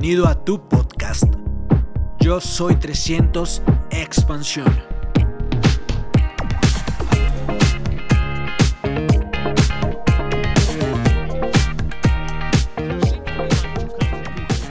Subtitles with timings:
[0.00, 1.24] Bienvenido a tu podcast.
[2.20, 3.60] Yo soy 300
[3.90, 4.64] Expansión.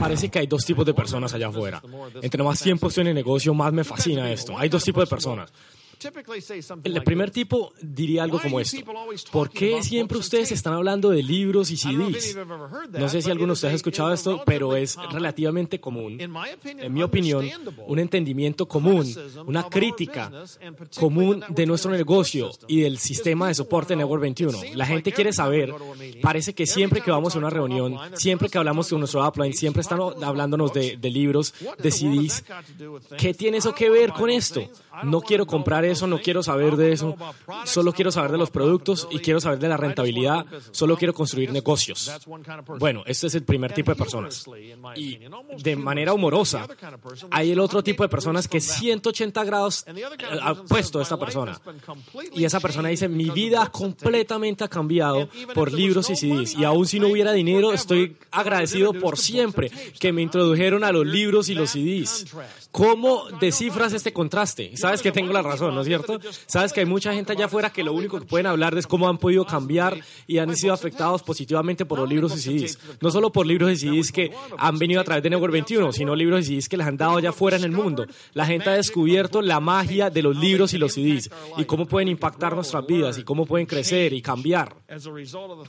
[0.00, 1.80] Parece que hay dos tipos de personas allá afuera.
[2.20, 4.58] Entre más tiempo estoy en el negocio, más me fascina esto.
[4.58, 5.52] Hay dos tipos de personas.
[6.84, 8.78] El primer tipo diría algo como esto.
[9.30, 12.36] ¿Por qué siempre ustedes están hablando de libros y CDs?
[12.92, 16.18] No sé si alguno de ustedes ha escuchado esto, pero es relativamente común.
[16.20, 17.46] En mi opinión,
[17.86, 19.06] un entendimiento común,
[19.46, 20.30] una crítica
[20.98, 24.58] común de nuestro negocio y del sistema de soporte Network 21.
[24.74, 25.72] La gente quiere saber,
[26.22, 29.82] parece que siempre que vamos a una reunión, siempre que hablamos con nuestro upline, siempre
[29.82, 32.44] están hablándonos de, de libros, de CDs.
[33.18, 34.68] ¿Qué tiene eso que ver con esto?
[35.04, 37.16] No quiero comprar eso, no quiero saber de eso,
[37.64, 41.52] solo quiero saber de los productos y quiero saber de la rentabilidad, solo quiero construir
[41.52, 42.10] negocios.
[42.78, 44.44] Bueno, este es el primer tipo de personas.
[44.96, 45.18] Y
[45.58, 46.66] de manera humorosa,
[47.30, 49.84] hay el otro tipo de personas que 180 grados
[50.42, 51.60] ha puesto a esta persona.
[52.32, 56.54] Y esa persona dice, mi vida completamente ha cambiado por libros y CDs.
[56.54, 61.06] Y aún si no hubiera dinero, estoy agradecido por siempre que me introdujeron a los
[61.06, 62.26] libros y los CDs.
[62.70, 64.76] ¿Cómo descifras este contraste?
[64.76, 66.18] Sabes que tengo la razón, ¿no es cierto?
[66.46, 69.08] Sabes que hay mucha gente allá afuera que lo único que pueden hablar es cómo
[69.08, 72.78] han podido cambiar y han sido afectados positivamente por los libros y CDs.
[73.00, 76.14] No solo por libros y CDs que han venido a través de Network 21, sino
[76.14, 78.06] libros y CDs que les han dado allá afuera en el mundo.
[78.34, 82.08] La gente ha descubierto la magia de los libros y los CDs y cómo pueden
[82.08, 84.74] impactar nuestras vidas y cómo pueden crecer y cambiar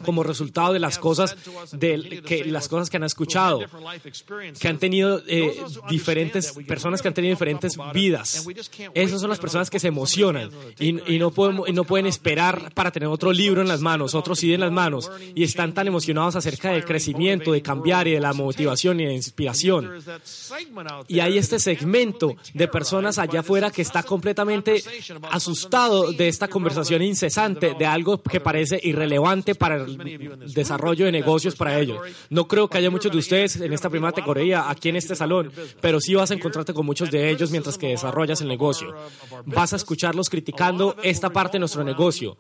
[0.03, 1.35] como resultado de las cosas,
[1.71, 3.59] de, que, las cosas que han escuchado,
[4.59, 5.55] que han tenido eh,
[5.89, 8.47] diferentes personas que han tenido diferentes vidas.
[8.93, 10.49] Esas son las personas que se emocionan
[10.79, 14.71] y, no, pueden esperar para tener otro libro en las manos, otro CD en las
[14.71, 19.05] manos y están tan emocionados acerca del crecimiento, de cambiar y de la motivación y
[19.05, 19.91] de inspiración.
[21.07, 24.83] Y hay este segmento de personas allá afuera que está completamente
[25.29, 31.55] asustado de esta conversación incesante de algo que parece irrelevante para el desarrollo de negocios
[31.55, 31.99] para ellos.
[32.29, 35.51] No creo que haya muchos de ustedes en esta primera categoría aquí en este salón,
[35.79, 38.95] pero sí vas a encontrarte con muchos de ellos mientras que desarrollas el negocio.
[39.45, 42.37] Vas a escucharlos criticando esta parte de nuestro negocio.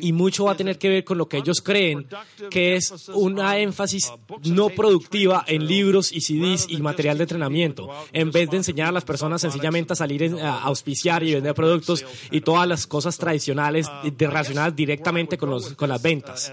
[0.00, 2.06] Y mucho va a tener que ver con lo que ellos creen
[2.50, 4.10] que es una énfasis
[4.44, 8.92] no productiva en libros y CDs y material de entrenamiento, en vez de enseñar a
[8.92, 13.86] las personas sencillamente a salir a auspiciar y vender productos y todas las cosas tradicionales
[14.18, 16.52] relacionadas directamente con, los, con las ventas.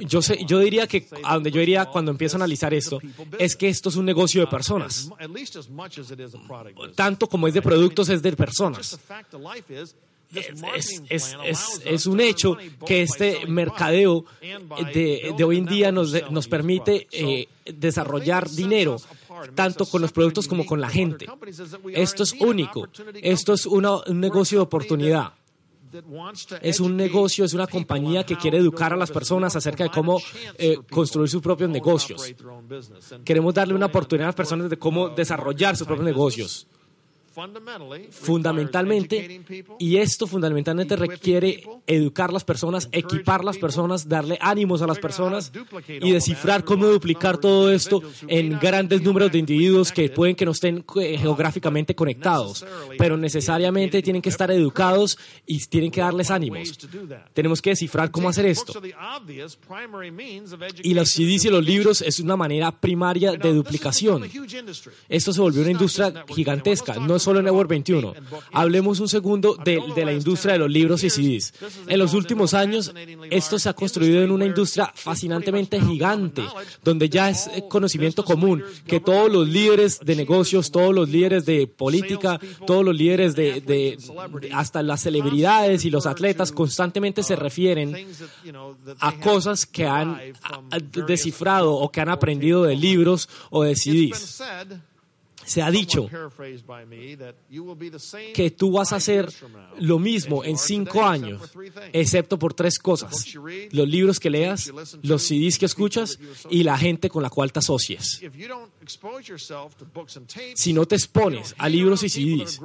[0.00, 3.00] Yo, sé, yo diría que a donde yo iría cuando empiezo a analizar esto
[3.38, 5.08] es que esto es un negocio de personas.
[6.96, 8.87] Tanto como es de productos, es de personas.
[10.34, 11.36] Es, es,
[11.84, 14.26] es, un hecho que este mercadeo
[14.92, 18.98] de, de hoy en día nos, nos permite eh, desarrollar dinero
[19.54, 21.26] tanto con los productos como con la gente.
[21.94, 22.88] Esto es único.
[23.22, 25.32] Esto es una, un negocio de oportunidad.
[26.60, 30.20] Es un negocio, es una compañía que quiere educar a las personas acerca de cómo
[30.58, 32.34] eh, construir sus propios negocios.
[33.24, 36.66] Queremos darle una oportunidad a las personas de cómo desarrollar sus propios negocios
[38.10, 39.42] fundamentalmente,
[39.78, 45.52] y esto fundamentalmente requiere educar las personas, equipar las personas, darle ánimos a las personas
[45.88, 50.52] y descifrar cómo duplicar todo esto en grandes números de individuos que pueden que no
[50.52, 52.64] estén geográficamente conectados,
[52.98, 56.78] pero necesariamente tienen que estar educados y tienen que darles ánimos.
[57.32, 58.80] Tenemos que descifrar cómo hacer esto.
[60.82, 64.24] Y los CDs y los libros es una manera primaria de duplicación.
[65.08, 66.94] Esto se volvió una industria gigantesca.
[66.94, 68.14] No es solo Network 21.
[68.52, 71.52] Hablemos un segundo de, de, la industria de los libros y CDs.
[71.86, 72.90] En los últimos años,
[73.30, 76.42] esto se ha construido en una industria fascinantemente gigante,
[76.82, 81.66] donde ya es conocimiento común que todos los líderes de negocios, todos los líderes de
[81.66, 83.98] política, todos los líderes de, de
[84.54, 87.94] hasta las celebridades y los atletas constantemente se refieren
[89.00, 90.18] a cosas que han
[91.06, 94.42] descifrado o que han aprendido de libros o de CDs
[95.48, 96.10] se ha dicho
[98.34, 99.32] que tú vas a hacer
[99.80, 101.40] lo mismo en cinco años,
[101.92, 103.24] excepto por tres cosas.
[103.70, 104.70] Los libros que leas,
[105.02, 106.18] los CDs que escuchas
[106.50, 108.20] y la gente con la cual te asocies.
[110.54, 112.60] Si no te expones a libros y CDs,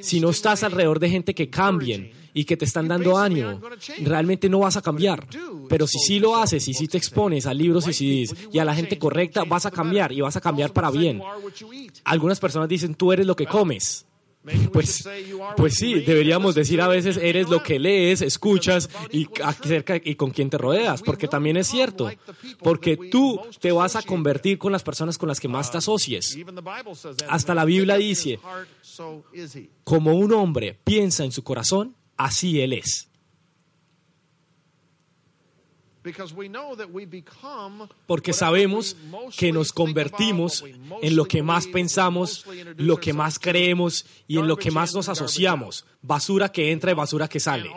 [0.00, 3.60] si no estás alrededor de gente que cambien y que te están dando ánimo,
[4.00, 5.26] realmente no vas a cambiar.
[5.68, 8.64] Pero si sí lo haces y si te expones a libros y CDs y a
[8.64, 11.20] la gente correcta, vas a cambiar y vas a cambiar para bien.
[12.04, 14.06] Algunas personas dicen, tú eres lo que comes.
[14.72, 15.06] Pues,
[15.56, 20.30] pues sí, deberíamos decir a veces eres lo que lees, escuchas y acerca y con
[20.30, 22.10] quién te rodeas, porque también es cierto,
[22.62, 26.38] porque tú te vas a convertir con las personas con las que más te asocies.
[27.28, 28.38] Hasta la Biblia dice,
[29.84, 33.08] como un hombre piensa en su corazón, así él es.
[38.06, 38.96] Porque sabemos
[39.36, 40.64] que nos convertimos
[41.02, 45.08] en lo que más pensamos, lo que más creemos y en lo que más nos
[45.08, 45.84] asociamos.
[46.00, 47.70] Basura que entra y basura que sale.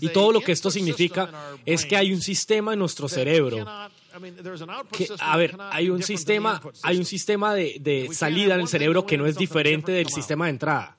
[0.00, 3.64] Y todo lo que esto significa es que hay un sistema en nuestro cerebro.
[4.90, 9.06] Que, a ver, hay un sistema, hay un sistema de, de salida en el cerebro
[9.06, 10.97] que no es diferente del sistema de entrada.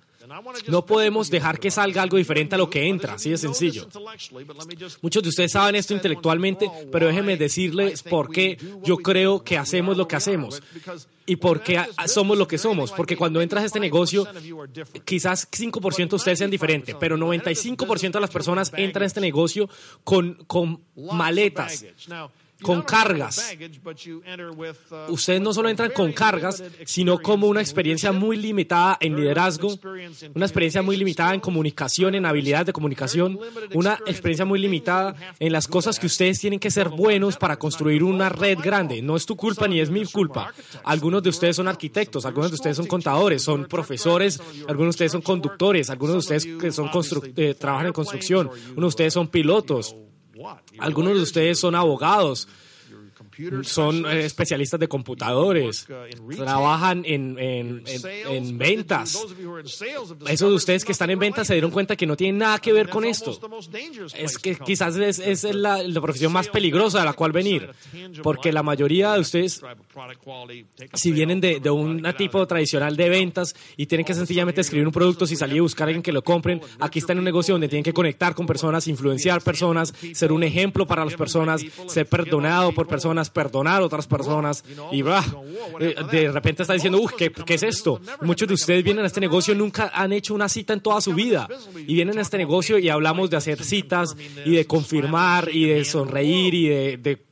[0.68, 3.88] No podemos dejar que salga algo diferente a lo que entra, así de sencillo.
[5.02, 9.98] Muchos de ustedes saben esto intelectualmente, pero déjenme decirles por qué yo creo que hacemos
[9.98, 10.62] lo que hacemos
[11.26, 12.92] y por qué somos lo que somos.
[12.92, 14.28] Porque cuando entras a este negocio,
[15.06, 19.70] quizás 5% de ustedes sean diferentes, pero 95% de las personas entran a este negocio
[20.04, 21.86] con, con maletas
[22.62, 23.56] con cargas.
[23.56, 29.80] Uh, Ustedes no solo entran con cargas, sino como una experiencia muy limitada en liderazgo,
[30.36, 33.40] una experiencia muy limitada en comunicación, en habilidades de comunicación,
[33.74, 38.04] una experiencia muy limitada en las cosas que ustedes tienen que ser buenos para construir
[38.04, 39.02] una red grande.
[39.02, 40.54] No es tu culpa ni es mi culpa.
[40.84, 45.12] Algunos de ustedes son arquitectos, algunos de ustedes son contadores, son profesores, algunos de ustedes
[45.12, 46.90] son conductores, algunos de ustedes que son
[47.36, 49.96] eh, trabajan en construcción, unos de ustedes son pilotos.
[50.78, 52.48] Algunos de ustedes son abogados,
[53.64, 59.26] son eh, especialistas de computadores, uh, trabajan en, en, en, ventas.
[60.28, 62.74] Esos de ustedes que están en ventas se dieron cuenta que no tienen nada que
[62.74, 63.40] ver con esto.
[64.16, 67.70] Es que quizás es, es la, la, profesión más peligrosa a la cual venir,
[68.24, 69.62] porque la mayoría de ustedes,
[70.94, 74.94] si vienen de, de un tipo tradicional de ventas y tienen que sencillamente escribir un
[74.94, 77.54] producto, si salir a buscar a alguien que lo compren, aquí está en un negocio
[77.54, 82.08] donde tienen que conectar con personas, influenciar personas, ser un ejemplo para las personas, ser
[82.08, 87.32] perdonado por personas, perdonar a otras personas y eh, de repente está diciendo, uff, ¿qué,
[87.32, 88.02] ¿qué, es esto?
[88.22, 91.14] Muchos de ustedes vienen a este negocio, nunca han hecho una cita en toda su
[91.14, 91.48] vida.
[91.76, 94.16] y vienen a este negocio y hablamos de hacer citas
[94.46, 96.68] y de confirmar y de sonreír y
[96.98, 97.29] de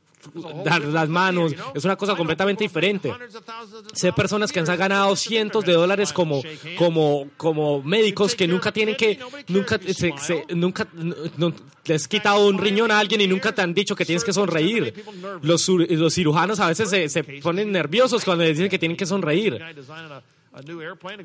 [0.64, 3.12] dar las manos, es una cosa completamente diferente.
[3.92, 6.42] Sé personas que han ganado cientos de dólares como,
[6.76, 10.86] como, como médicos que nunca tienen que, nunca, se, nunca
[11.84, 14.32] les has quitado un riñón a alguien y nunca te han dicho que tienes que
[14.32, 15.04] sonreír.
[15.42, 19.06] Los, los cirujanos a veces se, se ponen nerviosos cuando les dicen que tienen que
[19.06, 19.58] sonreír.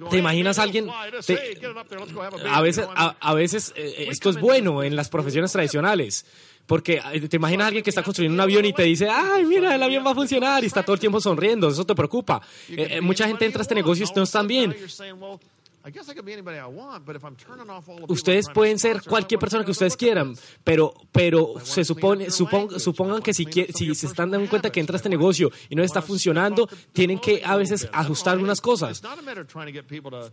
[0.09, 0.89] ¿Te imaginas a alguien?
[0.89, 6.25] a veces, a, veces eh, esto es bueno en las profesiones tradicionales.
[6.65, 9.45] Porque eh, te imaginas a alguien que está construyendo un avión y te dice, ay,
[9.45, 12.41] mira, el avión va a funcionar y está todo el tiempo sonriendo, eso te preocupa.
[12.69, 14.75] Eh, mucha gente entra a este negocio y no están bien.
[18.07, 20.33] Ustedes pueden ser cualquier persona que ustedes quieran,
[20.63, 25.09] pero, pero se supone, supongan que si, si se están dando cuenta que entra este
[25.09, 29.01] negocio y no está funcionando, tienen que a veces ajustar algunas cosas.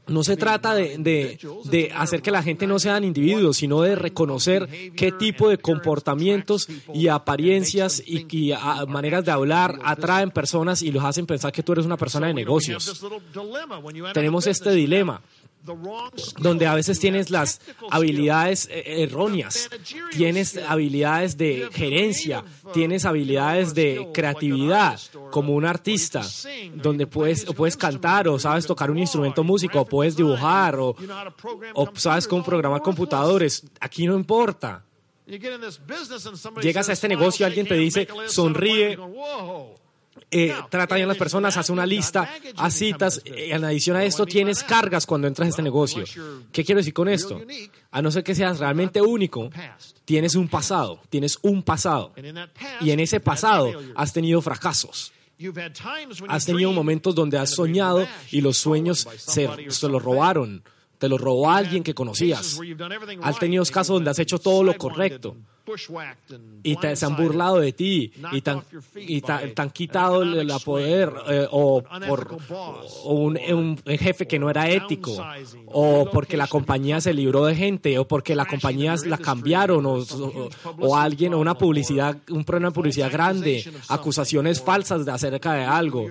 [0.06, 4.68] No se trata de, de, hacer que la gente no sean individuos, sino de reconocer
[4.94, 8.52] qué tipo de comportamientos y apariencias y,
[8.86, 12.34] maneras de hablar atraen personas y los hacen pensar que tú eres una persona de
[12.34, 13.02] negocios.
[14.14, 15.20] Tenemos este dilema
[15.62, 17.60] donde a veces tienes las
[17.90, 19.68] habilidades eh, erróneas,
[20.10, 24.98] tienes habilidades de gerencia, tienes habilidades de creatividad
[25.30, 26.22] como un artista,
[26.74, 30.96] donde puedes, puedes cantar o sabes tocar un instrumento músico o puedes dibujar o,
[31.74, 34.84] o sabes cómo programar computadores, aquí no importa.
[36.60, 38.98] Llegas a este negocio y alguien te dice, sonríe,
[40.30, 43.20] eh, trata bien a las personas, hace una lista, haz citas.
[43.24, 46.04] Eh, en adición a esto, tienes cargas cuando entras a este negocio.
[46.52, 47.40] ¿Qué quiero decir con esto?
[47.90, 49.50] A no ser que seas realmente único,
[50.04, 52.12] tienes un pasado, tienes un pasado.
[52.80, 55.12] Y en ese pasado has tenido fracasos.
[56.28, 60.62] Has tenido momentos donde has soñado y los sueños se, se los robaron.
[60.98, 62.60] Te los robó alguien que conocías.
[63.22, 65.34] Has tenido casos donde has hecho todo lo correcto
[66.62, 68.62] y te, se han burlado de ti y te han,
[68.96, 69.32] y te,
[69.72, 72.36] quitado el, poder eh, o por
[73.04, 75.16] un, jefe que no era ético
[75.66, 80.04] o porque la compañía se libró de gente o porque la compañía la cambiaron o,
[80.78, 85.64] o, alguien o una publicidad un problema de publicidad grande acusaciones falsas de acerca de
[85.64, 86.06] algo.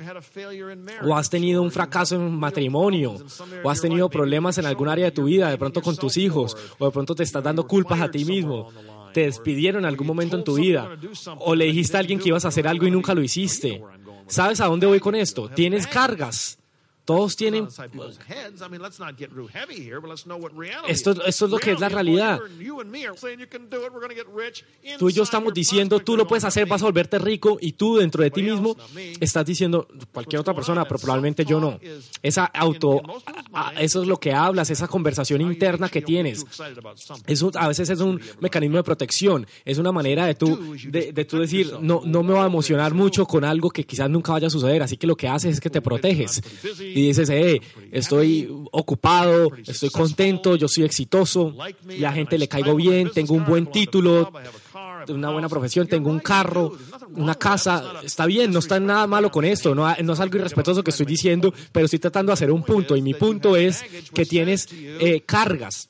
[1.03, 3.17] o has tenido un fracaso en un matrimonio
[3.63, 6.55] o has tenido problemas en algún área de tu vida de pronto con tus hijos
[6.77, 8.69] o de pronto te estás dando culpas a ti mismo
[9.13, 10.97] te despidieron en algún momento en tu vida
[11.39, 13.81] o le dijiste a alguien que ibas a hacer algo y nunca lo hiciste.
[14.27, 15.49] ¿Sabes a dónde voy con esto?
[15.49, 16.59] Tienes cargas.
[17.09, 17.67] Todos tienen...
[20.87, 22.39] Esto, esto es lo que es la realidad.
[24.99, 27.97] Tú y yo estamos diciendo, tú lo puedes hacer, vas a volverte rico, y tú
[27.97, 28.77] dentro de ti mismo
[29.19, 31.79] estás diciendo, cualquier otra persona, pero probablemente yo no.
[32.21, 33.01] Esa auto,
[33.79, 36.45] eso es lo que hablas, esa conversación interna que tienes.
[37.25, 41.25] Eso a veces es un mecanismo de protección, es una manera de tú, de, de
[41.25, 44.45] tú decir, no, no me voy a emocionar mucho con algo que quizás nunca vaya
[44.45, 46.39] a suceder, así que lo que haces es que te proteges
[46.98, 53.11] y dices, hey, estoy ocupado, estoy contento, yo soy exitoso, la gente le caigo bien,
[53.11, 54.31] tengo un buen título,
[55.07, 56.73] una buena profesión, tengo un carro,
[57.15, 60.83] una casa, está bien, no está nada malo con esto, no, no es algo irrespetuoso
[60.83, 64.25] que estoy diciendo, pero estoy tratando de hacer un punto y mi punto es que
[64.25, 65.88] tienes eh, cargas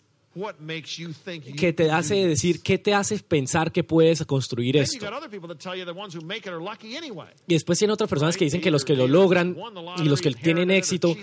[1.58, 5.06] que te hace decir, ¿qué te hace pensar que puedes construir esto?
[7.48, 9.56] Y después tiene otras personas que dicen que los que lo logran
[9.98, 11.16] y los que tienen éxito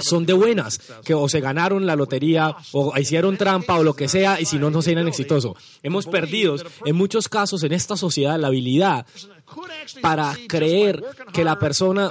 [0.00, 4.08] son de buenas, que o se ganaron la lotería o hicieron trampa o lo que
[4.08, 5.56] sea y si no, no serán exitosos.
[5.82, 9.06] Hemos perdido en muchos casos en esta sociedad la habilidad
[10.00, 12.10] para creer que la persona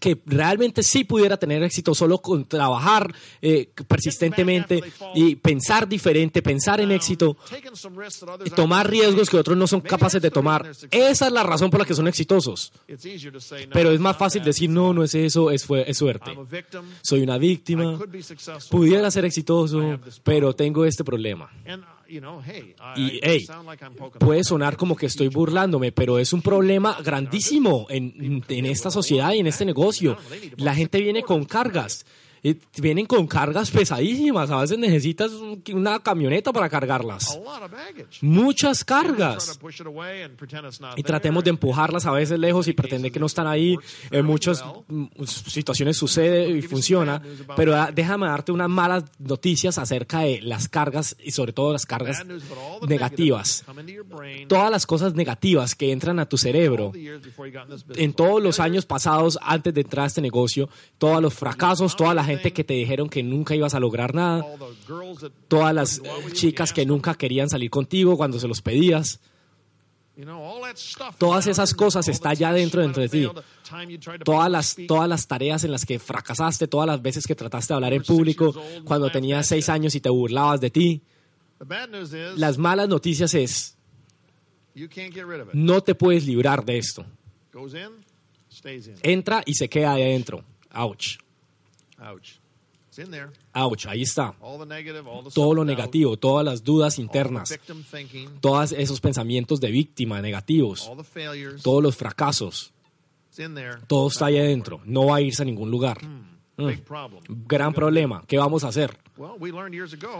[0.00, 4.82] que realmente sí pudiera tener éxito solo con trabajar eh, persistentemente
[5.14, 7.36] y pensar diferente, pensar en éxito,
[8.44, 10.70] y tomar riesgos que otros no son capaces de tomar.
[10.90, 12.72] Esa es la razón por la que son exitosos.
[13.72, 16.32] Pero es más fácil decir, no, no es eso, es, es suerte.
[17.02, 17.98] Soy una víctima,
[18.70, 21.50] pudiera ser exitoso, pero tengo este problema.
[22.08, 23.46] Y, hey,
[24.18, 29.32] puede sonar como que estoy burlándome, pero es un problema grandísimo en, en esta sociedad
[29.32, 30.16] y en este negocio.
[30.56, 32.04] La gente viene con cargas
[32.78, 34.50] vienen con cargas pesadísimas.
[34.50, 35.30] A veces necesitas
[35.72, 37.38] una camioneta para cargarlas.
[38.20, 39.58] Muchas cargas.
[40.96, 43.76] Y tratemos de empujarlas a veces lejos y pretender que no están ahí.
[44.10, 47.22] En muchas mm, situaciones sucede y funciona.
[47.56, 52.24] Pero déjame darte unas malas noticias acerca de las cargas y sobre todo las cargas
[52.88, 53.64] negativas.
[54.48, 56.92] Todas las cosas negativas que entran a tu cerebro
[57.94, 60.68] en todos los años pasados antes de entrar a este negocio,
[60.98, 64.44] todos los fracasos, toda la gente que te dijeron que nunca ibas a lograr nada,
[65.48, 69.20] todas las chicas que nunca querían salir contigo cuando se los pedías.
[71.18, 73.28] Todas esas cosas están ya dentro, dentro de ti.
[74.24, 77.76] Todas las, todas las tareas en las que fracasaste, todas las veces que trataste de
[77.76, 81.02] hablar en público, cuando tenías seis años y te burlabas de ti.
[82.36, 83.76] Las malas noticias es,
[85.52, 87.06] no te puedes librar de esto.
[89.02, 90.44] Entra y se queda ahí adentro.
[90.74, 91.18] Ouch.
[93.54, 93.86] Ouch.
[93.86, 94.34] ahí está.
[95.34, 97.58] Todo lo negativo, todas las dudas internas,
[98.40, 100.90] todos esos pensamientos de víctima negativos,
[101.62, 102.74] todos los fracasos,
[103.86, 104.82] todo está ahí adentro.
[104.84, 106.04] No va a irse a ningún lugar.
[106.04, 106.32] Mm.
[107.46, 108.22] Gran problema.
[108.26, 108.98] ¿Qué vamos a hacer?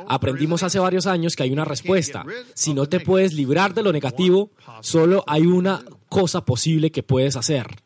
[0.09, 2.25] Aprendimos hace varios años que hay una respuesta.
[2.55, 7.37] Si no te puedes librar de lo negativo, solo hay una cosa posible que puedes
[7.37, 7.83] hacer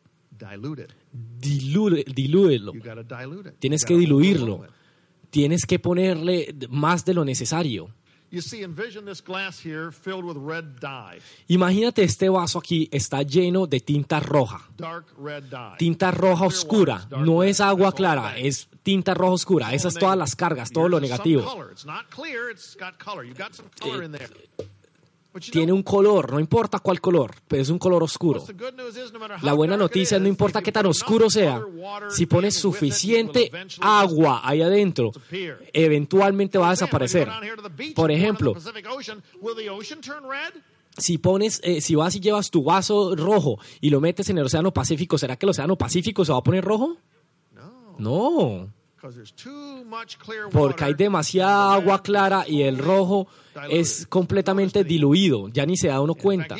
[1.39, 2.73] dilúdelo.
[3.59, 4.65] Tienes que diluirlo.
[5.29, 7.93] Tienes que ponerle más de lo necesario.
[11.47, 14.69] Imagínate este vaso aquí está lleno de tinta roja.
[15.77, 17.07] Tinta roja oscura.
[17.09, 19.73] No es agua clara, es tinta roja oscura.
[19.73, 21.45] Esas todas las cargas, todo lo negativo
[25.51, 28.43] tiene un color, no importa cuál color, pero es un color oscuro.
[29.41, 31.61] La buena noticia es no importa qué tan oscuro sea,
[32.09, 33.51] si pones suficiente
[33.81, 35.11] agua ahí adentro,
[35.73, 37.29] eventualmente va a desaparecer.
[37.95, 38.55] Por ejemplo,
[40.97, 44.45] si pones, eh, si vas y llevas tu vaso rojo y lo metes en el
[44.45, 46.97] Océano Pacífico, ¿será que el Océano Pacífico se va a poner rojo?
[47.99, 48.67] No.
[50.51, 53.27] Porque hay demasiada agua clara y el rojo
[53.69, 56.55] es completamente diluido, ya ni se da uno cuenta.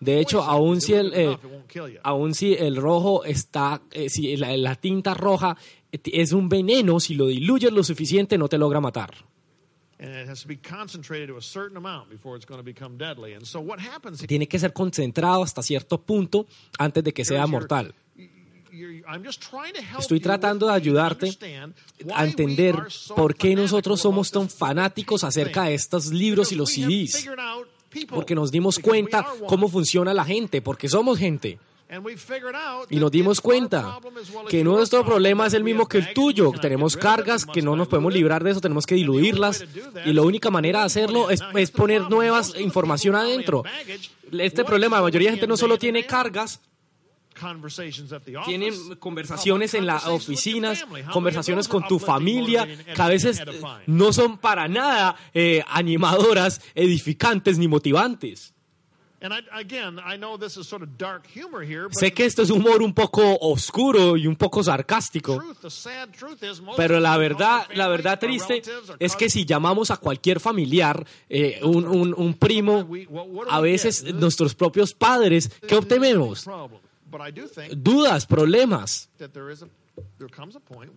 [0.00, 1.36] De hecho, aún si el, eh,
[2.32, 5.56] si el rojo está, eh, si la, tinta roja
[5.90, 9.14] es un veneno, si lo diluyes lo suficiente no te logra matar.
[14.28, 16.46] Tiene que ser concentrado hasta cierto punto
[16.78, 17.94] antes de que sea mortal.
[19.98, 21.38] Estoy tratando de ayudarte
[22.14, 22.76] a entender
[23.14, 27.28] por qué nosotros somos tan fanáticos acerca de estos libros y los CDs.
[28.08, 31.58] Porque nos dimos cuenta cómo funciona la gente, porque somos gente.
[32.90, 33.98] Y nos dimos cuenta
[34.50, 36.52] que nuestro problema es el mismo que el tuyo.
[36.60, 39.64] Tenemos cargas que no nos podemos librar de eso, tenemos que diluirlas.
[40.04, 43.64] Y la única manera de hacerlo es, es poner nuevas información adentro.
[44.30, 46.60] Este problema, la mayoría de gente no solo tiene cargas,
[48.44, 53.42] Tienen conversaciones en las oficinas, conversaciones con tu familia, que a veces
[53.86, 58.54] no son para nada eh, animadoras, edificantes ni motivantes.
[61.90, 65.42] Sé que esto es humor un poco oscuro y un poco sarcástico,
[66.76, 68.62] pero la verdad, la verdad triste
[69.00, 72.88] es que si llamamos a cualquier familiar, eh, un, un, un, primo,
[73.50, 76.46] a veces nuestros propios padres, ¿qué obtenemos?
[77.76, 79.10] Dudas, problemas.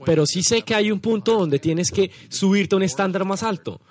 [0.06, 3.44] Pero sí sé que hay un punto donde tienes que subirte a un estándar más
[3.44, 3.82] alto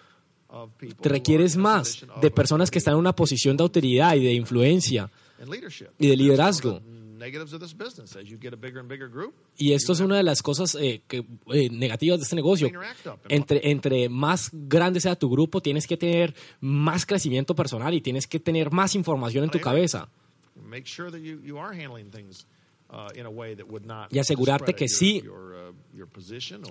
[1.00, 5.10] te requieres más de personas que están en una posición de autoridad y de influencia
[5.98, 6.80] y de liderazgo.
[9.58, 12.70] Y esto es una de las cosas eh, que, eh, negativas de este negocio.
[13.28, 18.26] Entre, entre más grande sea tu grupo, tienes que tener más crecimiento personal y tienes
[18.26, 20.08] que tener más información en tu cabeza.
[24.10, 25.22] Y asegurarte que sí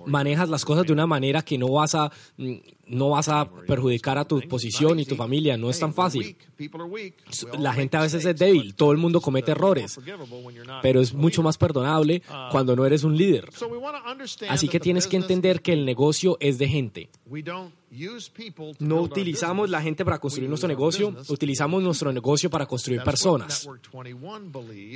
[0.06, 2.56] manejas las cosas de una manera que no vas a mm,
[2.88, 5.56] no vas a perjudicar a tu posición y tu familia.
[5.56, 6.36] No es tan fácil.
[7.58, 8.74] La gente a veces es débil.
[8.74, 9.98] Todo el mundo comete errores.
[10.82, 13.48] Pero es mucho más perdonable cuando no eres un líder.
[14.48, 17.08] Así que tienes que entender que el negocio es de gente.
[18.78, 23.68] No utilizamos la gente para construir nuestro negocio, utilizamos nuestro negocio para construir personas.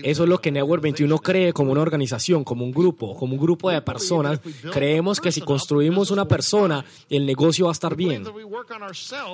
[0.02, 3.40] Eso es lo que Network 21 cree como una organización, como un grupo, como un
[3.40, 4.40] grupo de personas.
[4.72, 8.24] Creemos que si construimos una persona, el negocio va a estar bien.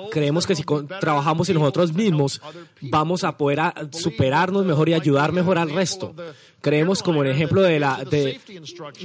[0.09, 0.63] Creemos que si
[0.99, 2.41] trabajamos en nosotros mismos,
[2.81, 3.59] vamos a poder
[3.91, 6.15] superarnos mejor y ayudar mejor al resto.
[6.61, 8.39] Creemos como el ejemplo de la, de,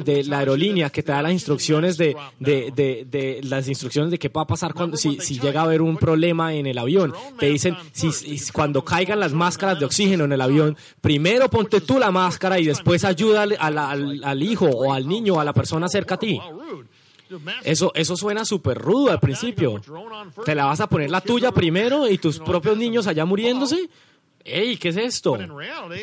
[0.05, 2.71] de la aerolínea que te da las instrucciones de, de,
[3.11, 5.97] de, las instrucciones de qué va a pasar cuando, si, si llega a haber un
[5.97, 7.15] problema en el avión.
[7.39, 8.11] Te dicen, si,
[8.53, 12.67] cuando caigan las máscaras de oxígeno en el avión, primero ponte tú la máscara y
[12.67, 16.19] después ayuda al, al, al hijo o al niño o a la persona cerca a
[16.19, 16.39] ti.
[17.65, 19.81] Eso, eso suena súper rudo al principio.
[20.45, 23.89] Te la vas a poner la tuya primero y tus propios niños allá muriéndose.
[24.47, 25.37] ¡Ey, qué es esto!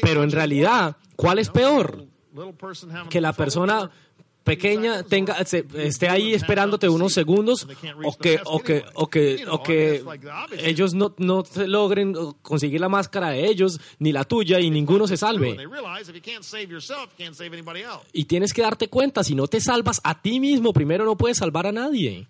[0.02, 2.06] Pero en realidad, ¿cuál es peor?
[3.10, 3.90] Que la persona
[4.44, 7.68] pequeña tenga esté ahí esperándote unos segundos
[8.04, 10.04] o que o que o que o que
[10.58, 15.18] ellos no no logren conseguir la máscara de ellos ni la tuya y ninguno se
[15.18, 15.58] salve.
[18.12, 21.38] Y tienes que darte cuenta si no te salvas a ti mismo primero no puedes
[21.38, 22.28] salvar a nadie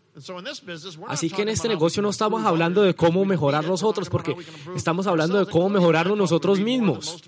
[1.08, 4.36] Así que en este negocio no estamos hablando de cómo mejorar nosotros, porque
[4.76, 7.24] estamos hablando de cómo mejorarnos nosotros mismos.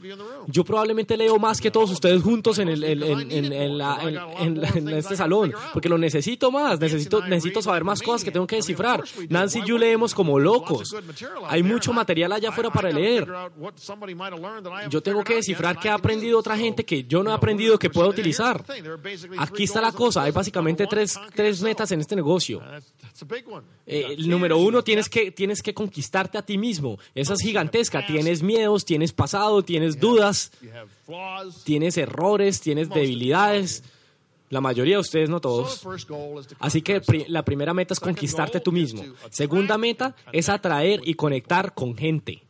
[0.47, 5.97] Yo probablemente leo más que todos ustedes juntos en, el, en, este salón, porque lo
[5.97, 9.03] necesito más, necesito, necesito saber más cosas que tengo que descifrar.
[9.29, 10.95] Nancy y yo leemos como locos.
[11.47, 13.27] Hay mucho material allá afuera para leer.
[14.89, 17.89] Yo tengo que descifrar qué ha aprendido otra gente que yo no he aprendido que
[17.89, 18.63] pueda utilizar.
[19.37, 22.61] Aquí está la cosa, hay básicamente tres, tres metas en este negocio.
[23.85, 26.97] Eh, el número uno, tienes que, tienes que conquistarte a ti mismo.
[27.13, 28.05] Esa es gigantesca.
[28.05, 30.51] Tienes miedos, tienes pasado, tienes dudas,
[31.63, 33.83] tienes errores, tienes debilidades.
[34.49, 35.81] La mayoría de ustedes, no todos.
[36.59, 39.03] Así que la primera meta es conquistarte tú mismo.
[39.31, 42.44] Segunda meta es atraer y conectar con gente.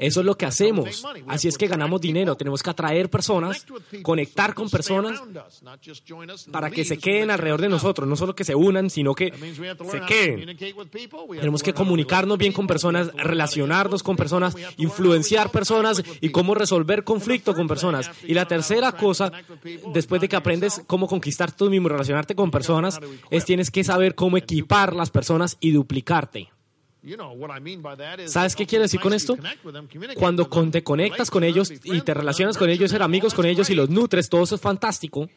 [0.00, 1.04] Eso es lo que hacemos.
[1.26, 2.36] Así es que ganamos dinero.
[2.36, 3.66] Tenemos que atraer personas,
[4.02, 5.22] conectar con personas
[6.50, 8.08] para que se queden alrededor de nosotros.
[8.08, 9.32] No solo que se unan, sino que
[9.90, 10.56] se queden.
[11.36, 17.54] Tenemos que comunicarnos bien con personas, relacionarnos con personas, influenciar personas y cómo resolver conflicto
[17.54, 18.10] con personas.
[18.24, 19.32] Y la tercera cosa,
[19.92, 24.14] después de que aprendes cómo conquistar tú mismo, relacionarte con personas, es tienes que saber
[24.14, 26.50] cómo equipar las personas y duplicarte.
[28.26, 29.36] ¿Sabes qué quiere decir con esto?
[30.16, 33.74] Cuando te conectas con ellos y te relacionas con ellos, ser amigos con ellos y
[33.74, 35.28] los nutres, todo eso es fantástico.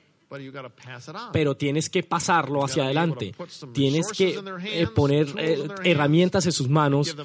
[1.31, 3.35] Pero tienes que pasarlo hacia adelante.
[3.73, 7.15] Tienes que eh, poner eh, herramientas en sus manos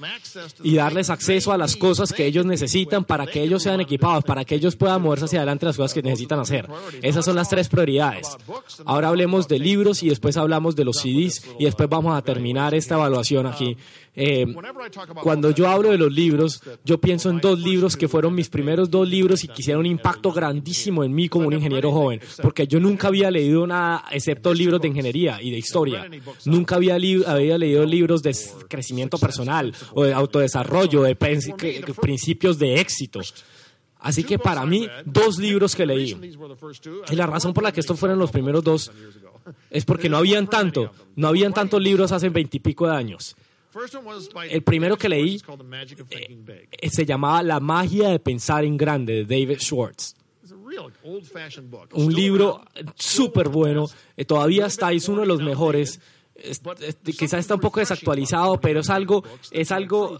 [0.62, 4.44] y darles acceso a las cosas que ellos necesitan para que ellos sean equipados, para
[4.44, 6.68] que ellos puedan moverse hacia adelante las cosas que necesitan hacer.
[7.02, 8.36] Esas son las tres prioridades.
[8.84, 12.74] Ahora hablemos de libros y después hablamos de los CDs y después vamos a terminar
[12.74, 13.76] esta evaluación aquí.
[14.14, 14.44] Eh,
[15.22, 18.90] cuando yo hablo de los libros, yo pienso en dos libros que fueron mis primeros
[18.90, 22.66] dos libros y que hicieron un impacto grandísimo en mí como un ingeniero joven, porque
[22.66, 26.10] yo nunca había leído nada excepto libros de ingeniería y de historia.
[26.44, 28.36] Nunca había, había leído libros de
[28.68, 33.20] crecimiento personal o de autodesarrollo, de principios de éxito.
[34.00, 36.16] Así que para mí, dos libros que leí.
[37.10, 38.90] Y la razón por la que estos fueron los primeros dos
[39.70, 43.36] es porque no habían tanto, no habían tantos libros hace veintipico de años.
[44.50, 45.38] El primero que leí
[46.72, 50.14] eh, se llamaba La magia de pensar en grande de David Schwartz.
[51.94, 52.62] Un libro
[52.96, 56.00] súper bueno, eh, todavía está, es uno de los mejores.
[56.34, 56.60] Es-
[57.18, 60.18] quizás está un poco desactualizado, pero es algo, es algo,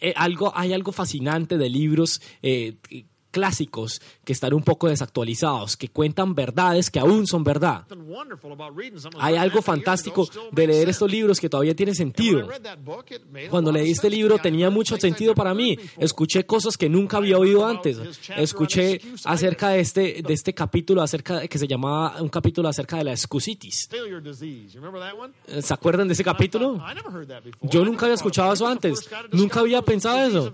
[0.00, 2.76] eh, algo, hay algo fascinante de libros eh,
[3.30, 7.84] clásicos que están un poco desactualizados, que cuentan verdades que aún son verdad.
[9.20, 12.40] Hay algo fantástico de leer estos libros que todavía tiene sentido.
[13.50, 15.78] Cuando leí este libro tenía mucho sentido para mí.
[15.98, 17.96] Escuché cosas que nunca había oído antes.
[18.36, 22.96] Escuché acerca de este, de este capítulo acerca de- que se llamaba un capítulo acerca
[22.96, 23.88] de la excusitis.
[25.60, 26.74] ¿Se acuerdan de ese capítulo?
[27.62, 29.08] Yo nunca había escuchado eso antes.
[29.32, 30.52] Nunca había pensado eso.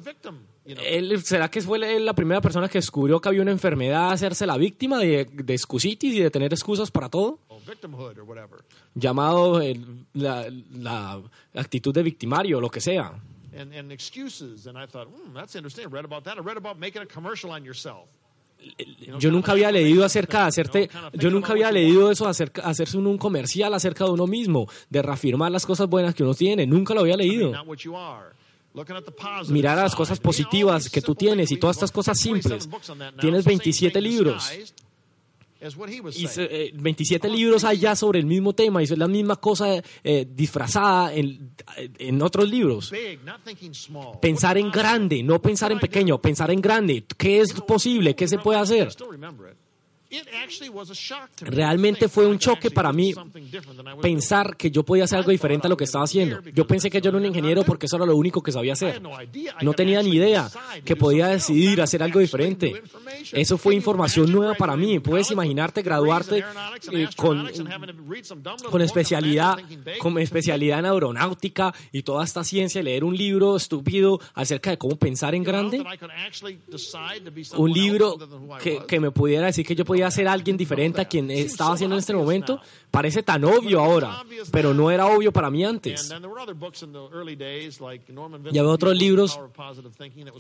[0.67, 4.57] Él, ¿Será que fue la primera persona que descubrió que había una enfermedad, hacerse la
[4.57, 7.39] víctima de, de excusitis y de tener excusas para todo?
[8.95, 11.21] Llamado el- la, la
[11.55, 13.13] actitud de victimario o lo que sea.
[19.17, 19.19] Hmm.
[19.19, 23.07] Yo nunca había leído acerca de hacerte, yo nunca había leído eso acerca, hacerse un,
[23.07, 26.67] un comercial acerca de uno mismo, de reafirmar las cosas buenas que uno tiene.
[26.67, 27.51] Nunca lo había leído.
[29.51, 32.69] Mirar a las cosas positivas que tú tienes y todas estas cosas 27 simples.
[33.21, 34.51] Tienes Same 27 thing libros.
[36.19, 36.29] Y saying.
[36.29, 40.27] se- eh, 27 libros ya sobre el mismo tema y es la misma cosa eh,
[40.29, 41.53] disfrazada en,
[41.99, 42.91] en otros libros.
[44.21, 47.07] Pensar en grande, no pensar en pequeño, pensar en grande.
[47.17, 48.15] ¿Qué es posible?
[48.15, 48.89] ¿Qué se puede hacer?
[51.41, 53.15] Realmente fue un choque para mí
[54.01, 56.41] pensar que yo podía hacer algo diferente a lo que estaba haciendo.
[56.53, 59.03] Yo pensé que yo era un ingeniero porque eso era lo único que sabía hacer.
[59.63, 60.51] No tenía ni idea
[60.85, 62.83] que podía decidir hacer algo diferente.
[63.33, 64.99] Eso fue información nueva para mí.
[65.01, 66.45] Puedes imaginarte graduarte
[66.93, 67.49] eh, con,
[68.71, 69.57] con especialidad,
[69.99, 74.79] con especialidad en aeronáutica y toda esta ciencia, y leer un libro estúpido acerca de
[74.79, 75.85] cómo pensar en grande.
[77.57, 78.19] Un libro
[78.63, 81.97] que, que me pudiera decir que yo podía ser alguien diferente a quien estaba haciendo
[81.97, 82.61] en este momento.
[82.91, 86.09] Parece tan obvio ahora, pero no era obvio para mí antes.
[88.53, 89.39] Ya veo otros libros,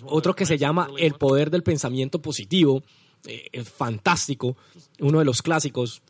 [0.06, 2.82] Otro que se llama El poder del pensamiento positivo.
[3.26, 4.56] eh, es fantástico,
[5.00, 6.02] uno de los clásicos.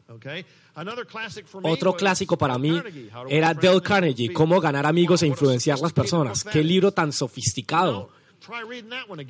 [1.63, 2.83] Otro clásico para mí
[3.29, 6.45] era Dale Carnegie, Cómo ganar amigos e influenciar las personas.
[6.45, 8.11] Qué libro tan sofisticado.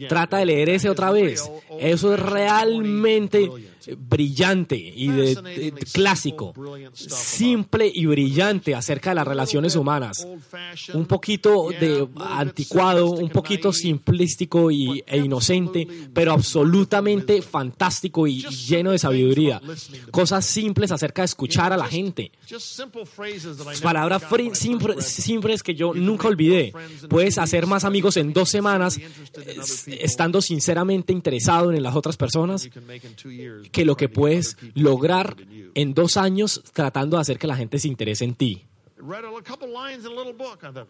[0.08, 1.48] Trata de leer ese otra vez.
[1.78, 3.50] Eso es realmente
[3.96, 6.54] brillante y de, clásico.
[6.92, 10.26] Simple y brillante acerca de las relaciones humanas.
[10.92, 18.92] Un poquito de anticuado, un poquito simplístico y, e inocente, pero absolutamente fantástico y lleno
[18.92, 19.60] de sabiduría.
[20.10, 22.32] Cosas simples acerca de escuchar a la gente.
[23.82, 24.22] Palabras
[25.00, 26.72] simples que yo nunca olvidé.
[27.08, 29.58] Puedes hacer más amigos en dos semanas eh,
[30.00, 32.68] estando sinceramente interesado en las otras personas
[33.74, 35.36] que lo que puedes lograr
[35.74, 38.64] en dos años tratando de hacer que la gente se interese en ti.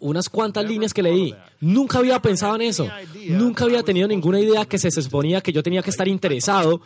[0.00, 1.34] Unas cuantas líneas que leí.
[1.60, 2.86] Nunca había pensado en eso.
[3.30, 6.82] Nunca había tenido ninguna idea que se suponía que yo tenía que estar interesado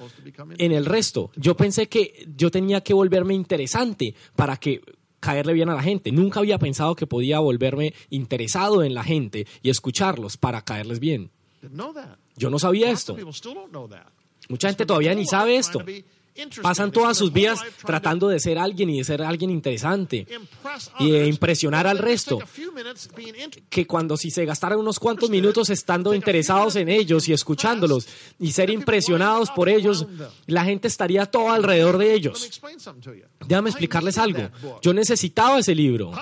[0.56, 1.32] en el resto.
[1.34, 4.80] Yo pensé que yo tenía que volverme interesante para que
[5.18, 6.12] caerle bien a la gente.
[6.12, 11.32] Nunca había pensado que podía volverme interesado en la gente y escucharlos para caerles bien.
[12.36, 13.16] Yo no sabía esto.
[14.48, 15.84] Mucha gente todavía ni sabe esto.
[16.62, 20.26] Pasan todas sus vidas tratando de ser alguien y de ser alguien interesante
[21.00, 22.38] y de impresionar al resto.
[23.68, 28.06] Que cuando si se gastaran unos cuantos minutos estando interesados en ellos y escuchándolos
[28.38, 30.06] y ser impresionados por ellos,
[30.46, 32.60] la gente estaría todo alrededor de ellos.
[33.46, 34.48] Déjame explicarles algo.
[34.82, 36.12] Yo necesitaba ese libro.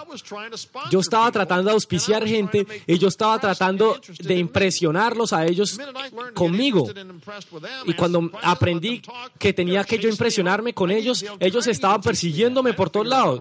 [0.91, 5.79] Yo estaba tratando de auspiciar gente y yo estaba tratando de impresionarlos a ellos
[6.35, 6.89] conmigo.
[7.85, 9.03] Y cuando aprendí
[9.39, 13.41] que tenía que impresionarme con ellos, ellos estaban persiguiéndome por todos lados.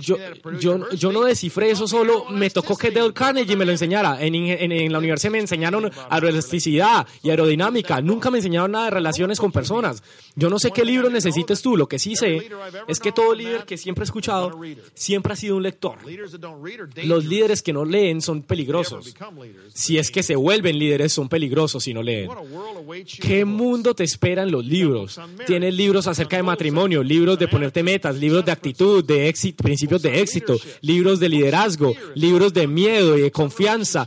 [0.00, 0.16] Yo,
[0.58, 4.18] yo, yo no descifré eso solo, me tocó que Dale Carnegie me lo enseñara.
[4.20, 8.00] En, la universidad me enseñaron aeroelasticidad y aerodinámica.
[8.00, 10.02] Nunca me enseñaron nada de relaciones con personas.
[10.34, 11.76] Yo no sé qué libro necesites tú.
[11.76, 12.48] Lo que sí sé
[12.88, 14.58] es que todo líder que siempre he escuchado
[14.94, 15.98] siempre ha sido un lector.
[17.04, 19.14] Los líderes que no leen son peligrosos.
[19.72, 22.30] Si es que se vuelven líderes, son peligrosos si no leen.
[23.20, 25.20] ¿Qué mundo te espera en los libros?
[25.46, 30.02] Tiene libros acerca de matrimonio, libros de ponerte metas, libros de actitud, de éxito, principios
[30.02, 34.06] de éxito, libros de liderazgo, libros de miedo y de confianza,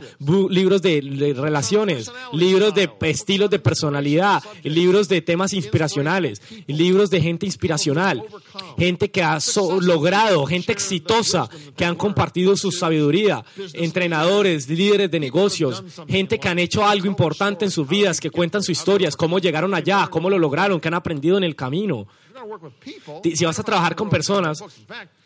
[0.50, 7.46] libros de, relaciones, libros de estilos de personalidad, libros de temas inspiracionales, libros de gente
[7.46, 8.22] inspiracional,
[8.78, 9.38] gente que ha
[9.80, 16.58] logrado, gente exitosa, que han compartido su sabiduría, entrenadores, líderes de negocios, gente que han
[16.58, 20.38] hecho algo importante en sus vidas, que cuentan sus historias, cómo llegaron allá, cómo lo
[20.38, 22.06] lograron, que han aprendido en el camino.
[23.34, 24.62] Si vas a trabajar con personas,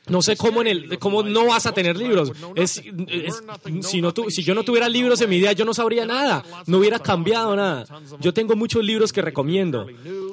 [0.07, 2.31] no sé cómo en el cómo no vas a tener libros.
[2.55, 3.43] Es, es-
[3.83, 6.45] si no tu- si yo no tuviera libros en mi vida, yo no sabría nada,
[6.67, 7.85] no hubiera cambiado nada.
[8.21, 9.87] Yo tengo muchos libros que recomiendo.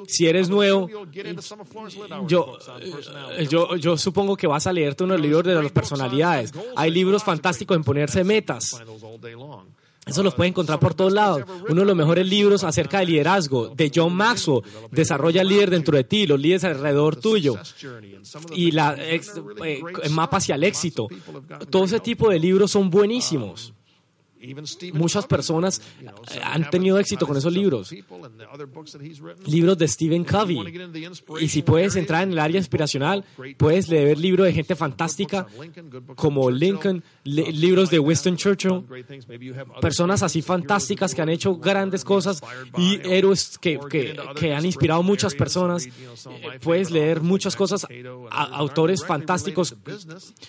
[0.06, 0.88] Si eres nuevo,
[2.28, 2.56] yo,
[3.36, 6.52] eh, yo, yo supongo que vas a leerte unos libros de las personalidades.
[6.76, 8.80] Hay libros fantásticos en ponerse metas.
[10.08, 11.42] Eso los puedes encontrar por todos lados.
[11.68, 15.96] Uno de los mejores libros acerca de liderazgo, de John Maxwell, Desarrolla el líder dentro
[15.96, 17.56] de ti, los líderes alrededor tuyo,
[18.54, 19.32] y la ex-
[19.64, 21.08] eh, mapa hacia el éxito.
[21.70, 23.72] Todo ese tipo de libros son buenísimos.
[24.92, 25.80] Muchas personas
[26.42, 27.92] han tenido éxito con esos libros.
[29.46, 30.58] Libros de Stephen Covey.
[31.40, 33.24] Y si puedes entrar en el área inspiracional,
[33.56, 35.46] puedes leer libros de gente fantástica
[36.14, 38.84] como Lincoln, li- libros de Winston Churchill,
[39.80, 42.40] personas así fantásticas que han hecho grandes cosas
[42.76, 45.86] y héroes que, que, que han inspirado muchas personas.
[45.86, 45.90] Eh,
[46.62, 47.86] Puedes leer muchas cosas,
[48.30, 49.74] a- autores fantásticos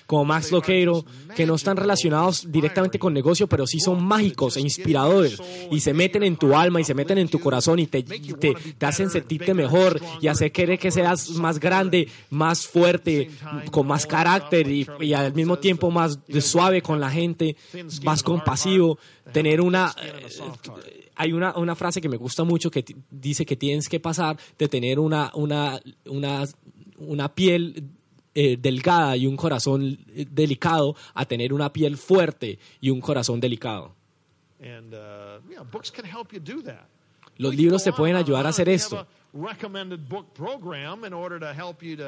[0.05, 4.61] como Max Lucado, que no están relacionados directamente con negocio, pero sí son mágicos e
[4.61, 5.37] inspiradores
[5.71, 8.85] y se meten en tu alma y se meten en tu corazón y te, te,
[8.85, 13.29] hacen sentirte mejor y hacer querer que seas más grande, más fuerte,
[13.71, 17.55] con más carácter y, al mismo tiempo más suave con la gente,
[18.03, 18.97] más compasivo,
[19.31, 19.93] tener una...
[20.01, 24.37] eh, hay una, una frase que me gusta mucho que dice que tienes que pasar
[24.57, 26.45] de tener una, una, una,
[26.97, 27.89] una piel
[28.41, 33.41] eh, delgada y un corazón eh, delicado a tener una piel fuerte y un corazón
[33.41, 33.93] delicado.
[34.61, 36.87] And, uh, yeah, books can help you do that.
[37.35, 39.05] Los libros te pueden ayudar a hacer esto.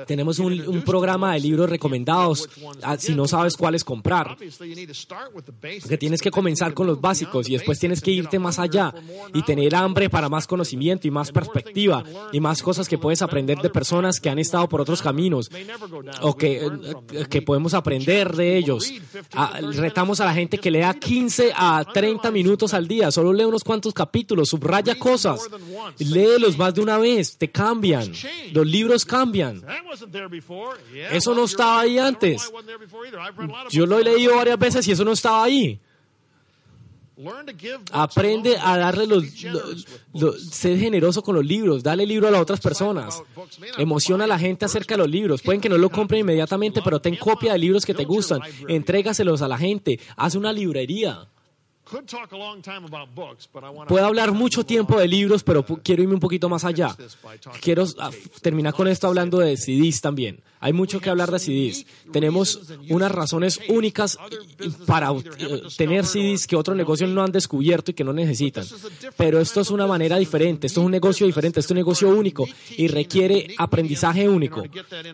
[0.07, 2.49] Tenemos un, un programa de libros recomendados.
[2.81, 4.31] ah, si no sabes cuáles comprar.
[4.31, 7.47] Obviously, you need to start with the basics, Que tienes que comenzar con los básicos
[7.47, 8.93] y después tienes que irte más allá
[9.33, 13.59] y tener hambre para más conocimiento y más perspectiva y más cosas que puedes aprender
[13.59, 15.49] de personas que han estado por otros caminos
[16.21, 17.25] o que, from them.
[17.25, 18.91] que podemos aprender de ellos.
[19.33, 23.45] Ah, retamos a la gente que lea 15 a 30 minutos al día, solo lee
[23.45, 25.47] unos cuantos capítulos, subraya cosas,
[25.99, 28.11] léelos más de una vez, te cambian,
[28.53, 29.63] los libros cambian.
[31.11, 32.51] Eso no estaba ahí antes.
[33.69, 35.79] Yo lo he leído varias veces y eso no estaba ahí.
[37.91, 40.49] Aprende a darle los, Be generous with lo- books.
[40.49, 43.21] sé generoso con los libros, dale libro a las otras personas.
[43.77, 45.41] Emociona a la gente acerca de los libros.
[45.43, 48.41] Pueden que no lo compren inmediatamente, pero ten copia de libros que te gustan.
[48.67, 49.99] Entrégaselos a la gente.
[50.15, 51.27] Haz una librería.
[53.87, 56.95] Puedo hablar mucho tiempo de libros, pero quiero irme un poquito más allá.
[57.61, 58.09] Quiero ah,
[58.41, 60.39] terminar con esto hablando de CDs también.
[60.59, 61.85] Hay mucho que hablar de CDs.
[62.11, 64.17] Tenemos unas razones únicas
[64.85, 68.65] para eh, tener CDs que otros negocios no han descubierto y que no necesitan.
[69.17, 72.09] Pero esto es una manera diferente, esto es un negocio diferente, esto es un negocio
[72.09, 74.63] único y requiere aprendizaje único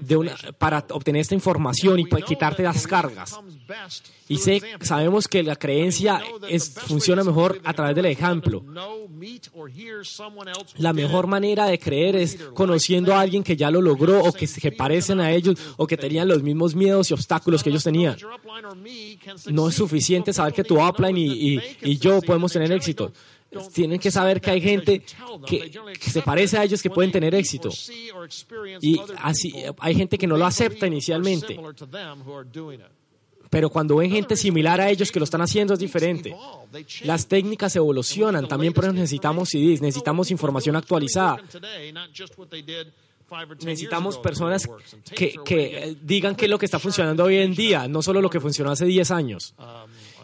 [0.01, 3.39] de una- para obtener esta información y para quitarte las cargas.
[4.27, 6.21] Y sé, sabemos que la creencia
[6.87, 8.63] funciona mejor a través del ejemplo.
[10.77, 14.47] La mejor manera de creer es conociendo a alguien que ya lo logró o que
[14.47, 18.17] se parecen a ellos o que tenían los mismos miedos y obstáculos que ellos tenían.
[19.49, 23.11] No es suficiente saber que tu upline y yo podemos tener éxito.
[23.73, 25.03] Tienen que saber que hay gente
[25.45, 27.69] que, que se parece a ellos que pueden tener éxito.
[28.81, 31.57] Y así hay gente que no lo acepta inicialmente.
[33.49, 36.35] Pero cuando ven gente similar a ellos que lo están haciendo es diferente.
[37.03, 41.37] Las técnicas evolucionan, también por eso necesitamos CDs, necesitamos información actualizada.
[43.61, 44.69] Necesitamos personas
[45.13, 48.21] que, que eh, digan qué es lo que está funcionando hoy en día, no solo
[48.21, 49.53] lo que funcionó hace 10 años.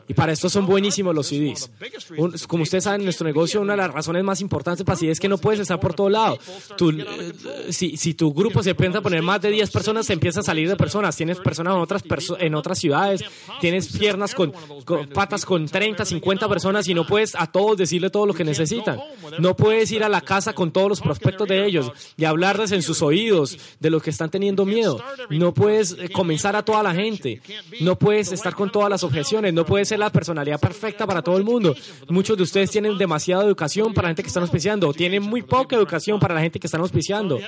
[0.07, 1.69] Y para esto son buenísimos los CDs.
[2.17, 5.11] Un- como ustedes saben, en nuestro negocio una de las razones más importantes para CDs
[5.13, 6.37] es que no puedes estar por todo lado.
[6.79, 7.33] Eh,
[7.71, 10.67] si, tu grupo se empieza a poner más de 10 personas, se empieza a salir
[10.67, 11.15] de personas.
[11.15, 13.23] Tienes personas en otras, perso- en otras ciudades,
[13.61, 14.51] tienes piernas con,
[14.85, 18.43] con patas con 30, 50 personas y no puedes a todos decirle todo lo que
[18.43, 18.99] necesitan.
[19.39, 22.81] No puedes ir a la casa con todos los prospectos de ellos y hablarles en
[22.81, 24.99] sus oídos de lo que están teniendo miedo.
[25.29, 27.41] No puedes eh, comenzar a toda la gente.
[27.81, 29.53] No puedes estar con todas las objeciones.
[29.53, 31.75] No puedes la personalidad perfecta para todo el mundo.
[32.09, 35.75] Muchos de ustedes tienen demasiada educación para la gente que están auspiciando, tienen muy poca
[35.75, 37.39] educación para la gente que están auspiciando.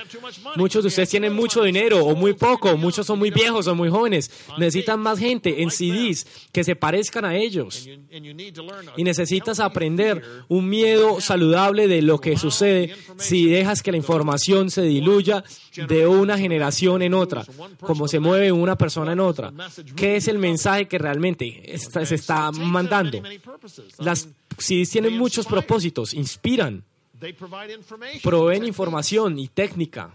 [0.56, 3.88] Muchos de ustedes tienen mucho dinero o muy poco, muchos son muy viejos o muy
[3.88, 4.30] jóvenes.
[4.58, 7.88] Necesitan más gente en CDs que se parezcan a ellos.
[8.96, 14.70] Y necesitas aprender un miedo saludable de lo que sucede si dejas que la información
[14.70, 15.44] se diluya
[15.88, 17.44] de una generación en otra,
[17.80, 19.52] como se mueve una persona en otra.
[19.94, 23.22] ¿Qué es el mensaje que realmente se está mandando?
[23.98, 26.84] Las CDs tienen muchos propósitos, inspiran,
[28.22, 30.14] proveen información y técnica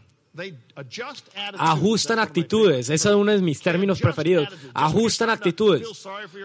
[1.58, 4.48] Ajustan actitudes, ese es uno de mis términos preferidos.
[4.74, 5.86] Ajustan actitudes.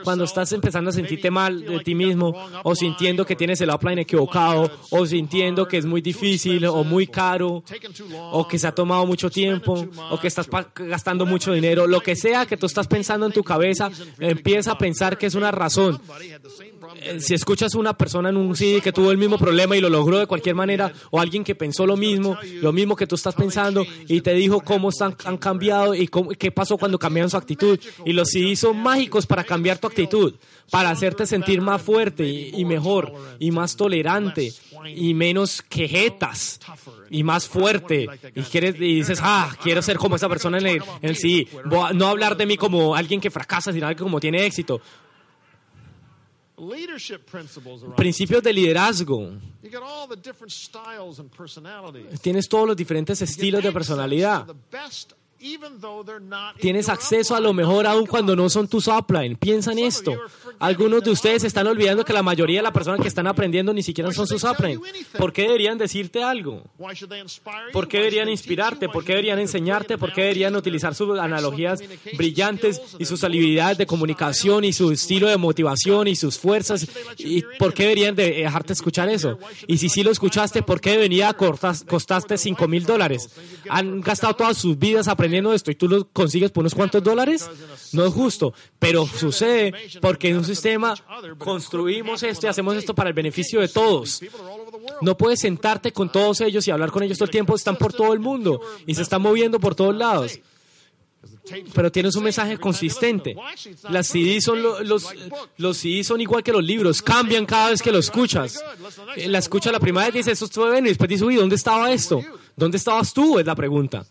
[0.03, 4.01] Cuando estás empezando a sentirte mal de ti mismo, o sintiendo que tienes el upline
[4.01, 7.63] equivocado, o sintiendo que es muy difícil, o muy caro,
[8.33, 12.17] o que se ha tomado mucho tiempo, o que estás gastando mucho dinero, lo que
[12.17, 16.01] sea que tú estás pensando en tu cabeza, empieza a pensar que es una razón.
[16.95, 19.81] Eh, si escuchas a una persona en un CD que tuvo el mismo problema y
[19.81, 23.15] lo logró de cualquier manera, o alguien que pensó lo mismo, lo mismo que tú
[23.15, 27.37] estás pensando, y te dijo cómo están, han cambiado y qué pasó cuando cambiaron su
[27.37, 27.79] actitud.
[28.05, 30.35] Y los CDs son mágicos para cambiar tu actitud,
[30.71, 34.53] para hacerte sentir más fuerte y, mejor, y más tolerante,
[34.95, 36.61] y menos quejetas,
[37.11, 38.07] y más fuerte.
[38.35, 41.49] Y, quieres, y dices, ah, quiero ser como esa persona en el, en el CD.
[41.65, 44.81] no hablar de mí como alguien que fracasa, sino alguien como tiene éxito.
[47.97, 49.33] Principios de liderazgo.
[52.23, 54.47] Tienes todos los diferentes estilos de personalidad.
[56.61, 59.37] Tienes acceso a lo mejor aún cuando no son tus upline.
[59.37, 60.15] Piensa en esto.
[60.59, 63.83] Algunos de ustedes están olvidando que la mayoría de las personas que están aprendiendo ni
[63.83, 64.81] siquiera son sus upline.
[65.19, 66.63] ¿Por qué deberían decirte algo?
[67.73, 68.89] ¿Por qué deberían inspirarte?
[68.89, 69.99] ¿Por qué deberían enseñarte?
[69.99, 71.83] ¿Por qué deberían utilizar sus analogías
[72.17, 76.87] brillantes y sus habilidades de comunicación y su estilo de motivación y sus fuerzas?
[77.19, 79.39] ¿Y por qué deberían dejarte escuchar eso?
[79.67, 83.29] Y si sí lo escuchaste, ¿por qué venía costaste 5 mil dólares?
[83.69, 87.49] Han gastado todas sus vidas aprendiendo esto y tú lo consigues por unos cuantos dólares,
[87.93, 88.55] no es justo.
[88.79, 90.95] Pero sucede porque en un sistema
[91.39, 94.23] construimos esto y hacemos esto para el beneficio de todos.
[95.03, 97.93] No puedes sentarte con todos ellos y hablar con ellos todo el tiempo, están por
[97.93, 100.41] todo el mundo y se están moviendo por todos lados
[101.75, 103.37] pero tienes un mensaje consistente.
[103.89, 105.15] Las CDs son los,
[105.57, 108.63] los CDs son igual que los libros, cambian cada vez que lo escuchas.
[109.17, 111.57] Eh, la escucha la primera vez dice, esto estuvo bien, y después dice, uy, ¿dónde
[111.57, 112.23] estaba esto?
[112.57, 113.39] ¿Dónde estabas tú?
[113.39, 114.07] Es la pregunta.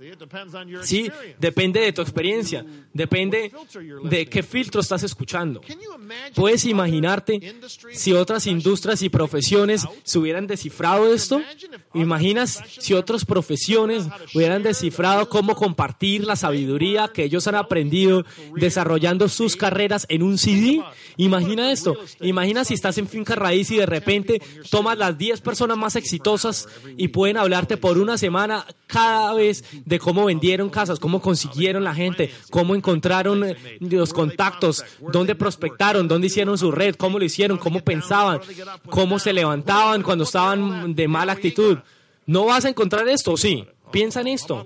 [0.84, 3.52] Sí, depende de tu experiencia, depende
[4.04, 5.62] de qué filtro estás escuchando.
[6.36, 7.56] ¿Puedes imaginarte
[7.92, 11.42] si otras industrias y profesiones se hubieran descifrado esto?
[11.96, 14.04] ¿Imaginas si otras profesiones
[14.36, 20.38] hubieran descifrado cómo compartir la sabiduría que ellos han aprendido desarrollando sus carreras en un
[20.38, 20.84] CD?
[21.18, 21.98] Imagina esto.
[22.22, 26.68] Imagina si estás en finca raíz y de repente tomas las 10 personas más exitosas
[26.96, 28.35] y pueden hablarte por una semana
[28.88, 34.84] cada vez de cómo vendieron casas, cómo consiguieron la gente, cómo encontraron eh, los contactos,
[35.12, 38.40] dónde prospectaron, dónde hicieron su red, cómo lo hicieron, cómo pensaban,
[38.90, 41.78] cómo se levantaban cuando estaban de mala actitud.
[42.26, 43.38] ¿No vas a encontrar esto?
[43.38, 43.66] Sí.
[43.92, 44.66] Piensa en esto.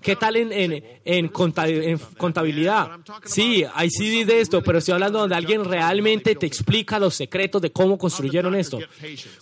[0.00, 2.90] ¿Qué tal en, en, en, contabilidad?
[3.24, 7.60] Sí, hay CDs de esto, pero estoy hablando donde alguien realmente te explica los secretos
[7.60, 8.78] de cómo construyeron esto.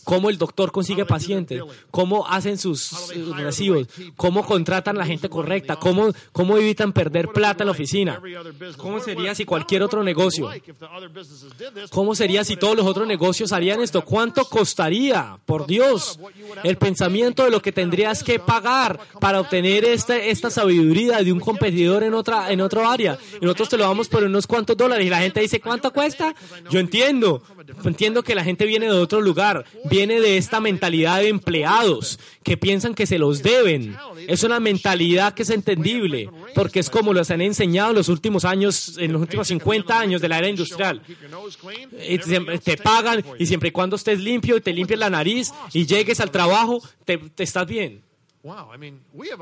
[0.03, 5.77] Cómo el doctor consigue pacientes, cómo hacen sus recibos, cómo contratan a la gente correcta,
[5.77, 8.21] cómo, cómo evitan perder plata en la oficina.
[8.77, 10.51] ¿Cómo sería si cualquier otro negocio?
[11.91, 14.05] ¿Cómo sería si todos los otros negocios harían esto?
[14.05, 15.39] ¿Cuánto costaría?
[15.47, 16.19] Por Dios,
[16.65, 21.41] el pensamiento de lo que tendrías que pagar para obtener esta, esta sabiduría de un
[21.41, 23.19] competidor en otra, en otro área.
[23.41, 25.07] Y nosotros te lo damos por unos cuantos dólares.
[25.07, 26.35] Y la gente dice, ¿cuánto cuesta?
[26.71, 27.43] Yo entiendo.
[27.85, 29.65] Entiendo que la gente viene de otro lugar.
[29.85, 33.97] Viene de esta mentalidad de empleados que piensan que se los deben.
[34.27, 36.31] Es una mentalidad que es entendible.
[36.55, 40.21] Porque es como los han enseñado en los últimos años, en los últimos 50 años
[40.21, 41.03] de la era industrial.
[42.65, 46.21] Te pagan y siempre y cuando estés limpio y te limpies la nariz y llegues
[46.21, 48.08] al trabajo, te, te estás bien.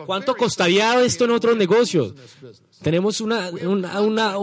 [0.06, 2.14] ¿Cuánto costaría esto en otros negocios?
[2.82, 4.34] Tenemos una, una, una,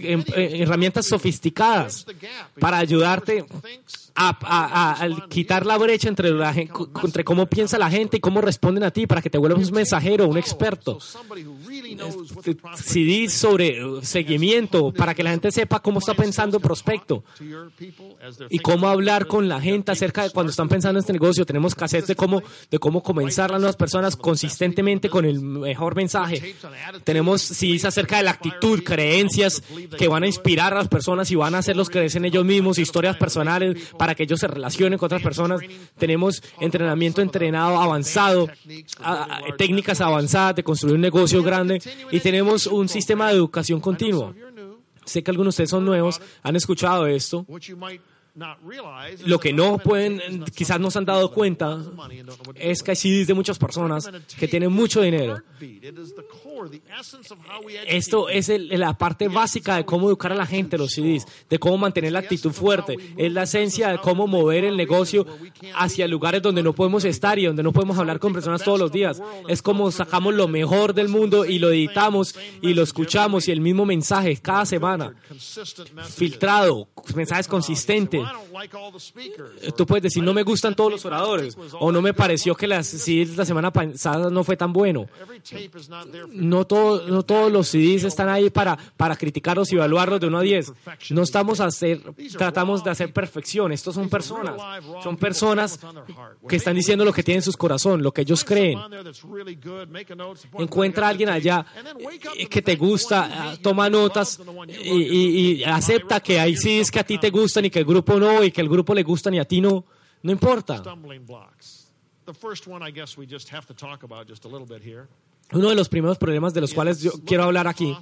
[0.00, 2.06] em, eh, herramientas sofisticadas
[2.58, 3.44] para ayudarte
[4.14, 8.90] a, quitar la brecha entre, la, entre cómo piensa la gente y cómo responden a
[8.90, 10.98] ti para que te vuelvas un mensajero, un experto.
[12.76, 17.24] CD sobre uh, seguimiento para que la gente sepa cómo está pensando el prospecto
[18.48, 21.46] y cómo hablar con la gente acerca de cuando están pensando en este negocio.
[21.46, 26.54] Tenemos cassettes de cómo, de cómo comenzar las nuevas personas consistentemente con el mejor mensaje.
[27.04, 29.62] Tenemos CDs acerca de la actitud, creencias
[29.96, 32.78] que van a inspirar a las personas y van a hacerlos creer en ellos mismos,
[32.78, 35.60] historias personales para que ellos se relacionen con otras personas.
[35.98, 38.48] Tenemos entrenamiento entrenado avanzado,
[39.58, 44.32] técnicas avanzadas de construir un negocio grande y tenemos un sistema de educación continua.
[45.04, 47.44] Sé que algunos de ustedes son nuevos, han escuchado esto.
[49.26, 51.78] Lo que no pueden, quizás no se han dado cuenta,
[52.54, 55.42] es que hay CDs de muchas personas que tienen mucho dinero.
[57.86, 61.78] Esto es la parte básica de cómo educar a la gente, los CDs, de cómo
[61.78, 62.96] mantener la actitud fuerte.
[63.16, 65.26] Es la esencia de cómo mover el negocio
[65.74, 68.92] hacia lugares donde no podemos estar y donde no podemos hablar con personas todos los
[68.92, 69.22] días.
[69.48, 73.60] Es como sacamos lo mejor del mundo y lo editamos y lo escuchamos y el
[73.60, 75.14] mismo mensaje cada semana,
[76.14, 78.19] filtrado, mensajes consistentes
[79.76, 82.86] Tú puedes decir, no me gustan todos los oradores, o no me pareció que las
[82.86, 85.06] CDs la semana pasada no fue tan bueno.
[86.30, 90.38] No, todo, no todos los CDs están ahí para, para criticarlos y evaluarlos de 1
[90.38, 90.72] a 10.
[91.10, 92.00] No estamos a hacer,
[92.36, 93.72] tratamos de hacer perfección.
[93.72, 94.54] Estos son personas.
[95.02, 95.80] Son personas
[96.48, 98.78] que están diciendo lo que tienen en sus corazón, lo que ellos creen.
[100.58, 101.64] Encuentra a alguien allá
[102.48, 107.30] que te gusta, toma notas y, y acepta que hay CDs que a ti te
[107.30, 109.60] gustan y que el grupo no y que el grupo le gusta ni a ti
[109.60, 109.84] no,
[110.22, 110.76] no importa.
[115.52, 117.92] Uno de los primeros problemas de los cuales yo quiero hablar aquí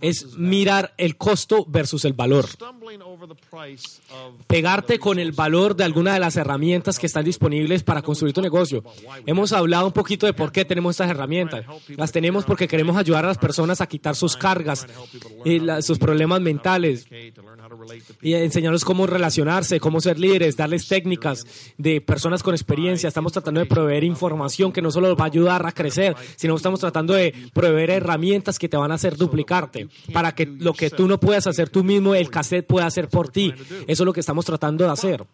[0.00, 2.46] es mirar el costo versus el valor.
[4.46, 8.42] Pegarte con el valor de alguna de las herramientas que están disponibles para construir tu
[8.42, 8.84] negocio.
[9.26, 11.64] Hemos hablado un poquito de por qué tenemos estas herramientas.
[11.96, 14.86] Las tenemos porque queremos ayudar a las personas a quitar sus cargas
[15.44, 17.06] y sus problemas mentales
[18.22, 23.08] y enseñarles cómo relacionarse, cómo ser líderes, darles técnicas de personas con experiencia.
[23.08, 26.80] Estamos tratando de proveer información que no solo va a ayudar a crecer, sino estamos
[26.80, 31.06] tratando de proveer herramientas que te van a hacer duplicarte para que lo que tú
[31.06, 33.52] no puedas hacer tú mismo, el cassette pueda hacer por ti.
[33.86, 35.26] Eso es lo que estamos tratando de hacer.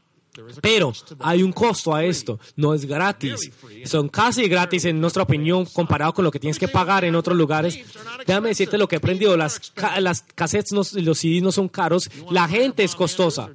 [0.62, 3.50] Pero hay un costo a esto, no es gratis.
[3.84, 7.36] Son casi gratis en nuestra opinión comparado con lo que tienes que pagar en otros
[7.36, 7.78] lugares.
[8.26, 12.10] Déjame decirte lo que he aprendido, las, las cassettes, no, los CDs no son caros,
[12.30, 13.50] la gente es costosa.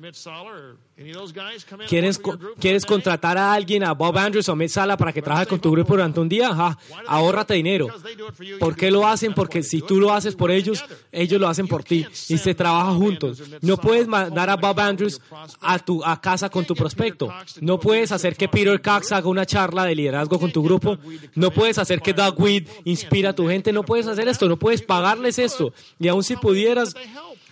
[1.87, 2.19] ¿Quieres,
[2.59, 5.69] ¿Quieres contratar a alguien, a Bob Andrews o Mitch Sala, para que trabaje con tu
[5.69, 6.49] grupo durante un día?
[6.49, 6.75] Ajá,
[7.05, 7.87] ahórrate dinero.
[8.59, 9.35] ¿Por qué lo hacen?
[9.35, 12.93] Porque si tú lo haces por ellos, ellos lo hacen por ti y se trabaja
[12.93, 13.43] juntos.
[13.61, 15.21] No puedes mandar a Bob Andrews
[15.61, 17.31] a tu a casa con tu prospecto.
[17.61, 20.97] No puedes hacer que Peter Cox haga una charla de liderazgo con tu grupo.
[21.35, 23.71] No puedes hacer que Doug Weed inspira a tu gente.
[23.71, 24.49] No puedes hacer esto.
[24.49, 25.73] No puedes pagarles esto.
[25.99, 26.95] Y aun si pudieras,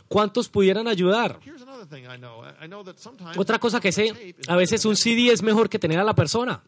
[0.08, 1.40] ¿cuántos pudieran ayudar?
[3.38, 6.64] Otra cosa que sé, a veces un CD es mejor que tener a la persona.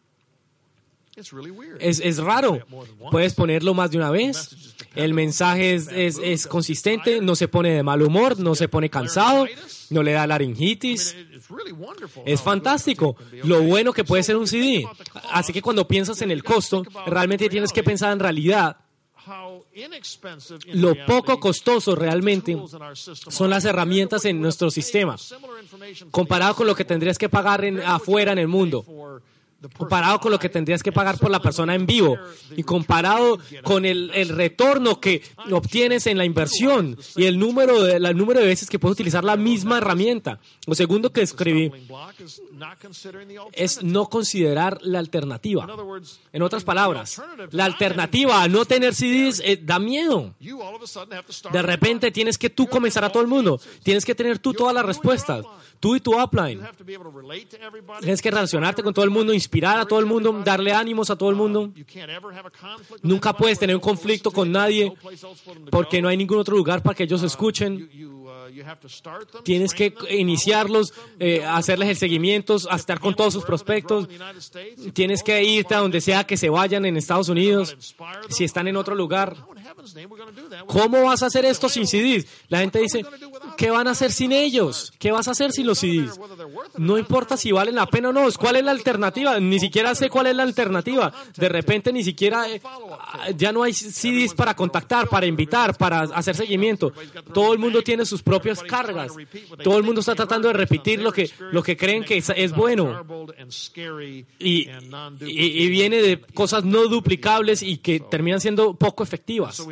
[1.80, 2.64] Es, es, raro.
[3.10, 4.76] Puedes ponerlo más de una vez.
[4.94, 8.88] El mensaje es, es, es, consistente, no se pone de mal humor, no se pone
[8.88, 9.46] cansado,
[9.90, 11.16] no le da laringitis.
[12.24, 13.16] Es fantástico.
[13.44, 14.86] Lo bueno que puede ser un CD.
[15.32, 18.76] Así que cuando piensas en el costo, realmente tienes que pensar en realidad
[20.72, 22.56] lo poco costoso realmente
[22.94, 25.16] son las herramientas en nuestro sistema,
[26.10, 28.84] comparado con lo que tendrías que pagar en, afuera en el mundo
[29.76, 32.16] comparado con lo que tendrías que pagar por la persona en vivo
[32.56, 37.96] y comparado con el, el retorno que obtienes en la inversión y el número, de,
[37.96, 40.38] el número de veces que puedes utilizar la misma herramienta.
[40.66, 41.72] Lo segundo que escribí
[43.52, 45.66] es no considerar la alternativa.
[46.32, 50.34] En otras palabras, la alternativa a no tener CDs eh, da miedo.
[51.52, 53.60] De repente tienes que tú comenzar a todo el mundo.
[53.82, 55.44] Tienes que tener tú todas las respuestas.
[55.80, 56.60] Tú y tu upline.
[58.00, 61.16] Tienes que relacionarte con todo el mundo, inspirar a todo el mundo, darle ánimos a
[61.16, 61.72] todo el mundo.
[63.02, 64.92] Nunca puedes tener un conflicto con nadie
[65.70, 67.88] porque no hay ningún otro lugar para que ellos escuchen.
[69.44, 74.06] Tienes que iniciarlos, eh, hacerles el seguimiento, estar con todos sus prospectos.
[74.92, 77.74] Tienes que irte a donde sea que se vayan en Estados Unidos,
[78.28, 79.34] si están en otro lugar.
[80.66, 82.26] ¿Cómo vas a hacer esto sin CDs?
[82.48, 83.04] La gente dice,
[83.56, 84.92] ¿qué van a hacer sin ellos?
[84.98, 86.18] ¿Qué vas a hacer sin los CDs?
[86.76, 89.38] No importa si valen la pena o no, ¿cuál es la alternativa?
[89.40, 91.12] Ni siquiera sé cuál es la alternativa.
[91.36, 92.60] De repente ni siquiera eh,
[93.36, 96.92] ya no hay CDs para contactar, para invitar, para hacer seguimiento.
[97.32, 99.12] Todo el mundo tiene sus propias cargas.
[99.62, 103.04] Todo el mundo está tratando de repetir lo que, lo que creen que es, bueno.
[104.38, 104.68] Y,
[105.28, 109.62] y viene de cosas no duplicables y que terminan siendo poco efectivas.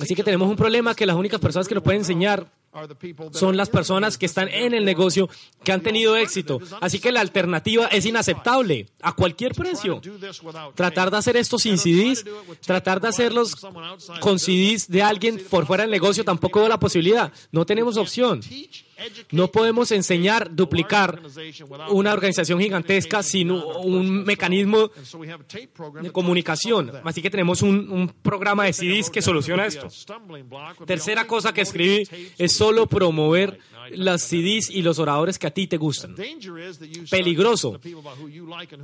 [0.00, 2.46] Así que tenemos un problema que las únicas personas que nos pueden enseñar
[3.32, 5.28] son las personas que están en el negocio,
[5.62, 6.60] que han tenido éxito.
[6.80, 10.00] Así que la alternativa es inaceptable a cualquier precio.
[10.74, 12.24] Tratar de hacer esto sin CDs,
[12.64, 13.56] tratar de hacerlos
[14.20, 17.32] con CDs de alguien por fuera del negocio, tampoco veo la posibilidad.
[17.52, 18.40] No tenemos opción.
[19.30, 21.20] No podemos enseñar, duplicar
[21.90, 24.90] una organización gigantesca sin un mecanismo
[26.00, 26.92] de comunicación.
[27.04, 29.88] Así que tenemos un, programa de CDs que soluciona esto.
[30.86, 32.08] Tercera cosa que escribí
[32.38, 33.58] es solo promover
[33.92, 36.14] las CDs y los oradores que a ti te gustan.
[37.10, 37.80] Peligroso,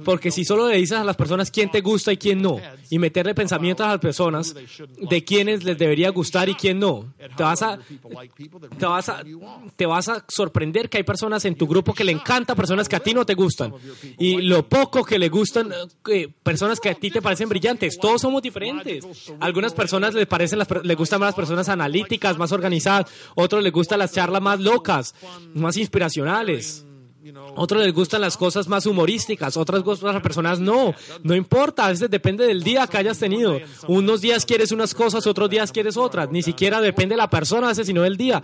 [0.05, 2.99] porque si solo le dices a las personas quién te gusta y quién no, y
[2.99, 7.63] meterle pensamientos a las personas de quiénes les debería gustar y quién no, te vas
[7.63, 7.79] a,
[8.79, 9.23] te vas a,
[9.77, 12.97] te vas a sorprender que hay personas en tu grupo que le encanta personas que
[12.97, 13.73] a ti no te gustan.
[14.19, 15.73] Y lo poco que le gustan,
[16.11, 19.05] eh, personas que a ti te parecen brillantes, todos somos diferentes.
[19.41, 23.73] algunas personas les, parecen las, les gustan más las personas analíticas, más organizadas, otros les
[23.73, 24.90] gustan las charlas más locas
[25.55, 26.85] más inspiracionales.
[27.57, 30.95] Otros les gustan las cosas más humorísticas, otras cosas personas no.
[31.23, 33.61] No importa, a veces depende del día que hayas tenido.
[33.89, 36.31] Unos días quieres unas cosas, otros días quieres otras.
[36.31, 38.43] Ni siquiera depende de la persona a veces, sino del día.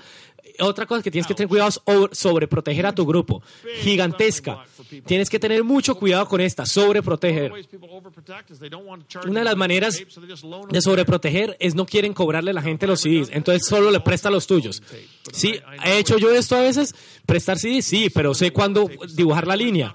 [0.61, 3.43] Otra cosa que tienes que tener cuidado es sobreproteger a tu grupo.
[3.81, 4.65] Gigantesca.
[5.05, 7.53] Tienes que tener mucho cuidado con esta, sobreproteger.
[9.27, 10.03] Una de las maneras
[10.71, 14.31] de sobreproteger es no quieren cobrarle a la gente los CDs, entonces solo le presta
[14.31, 14.83] los tuyos.
[15.33, 16.95] Sí, he hecho yo esto a veces,
[17.27, 19.95] prestar CDs, sí, pero sé cuándo dibujar la línea.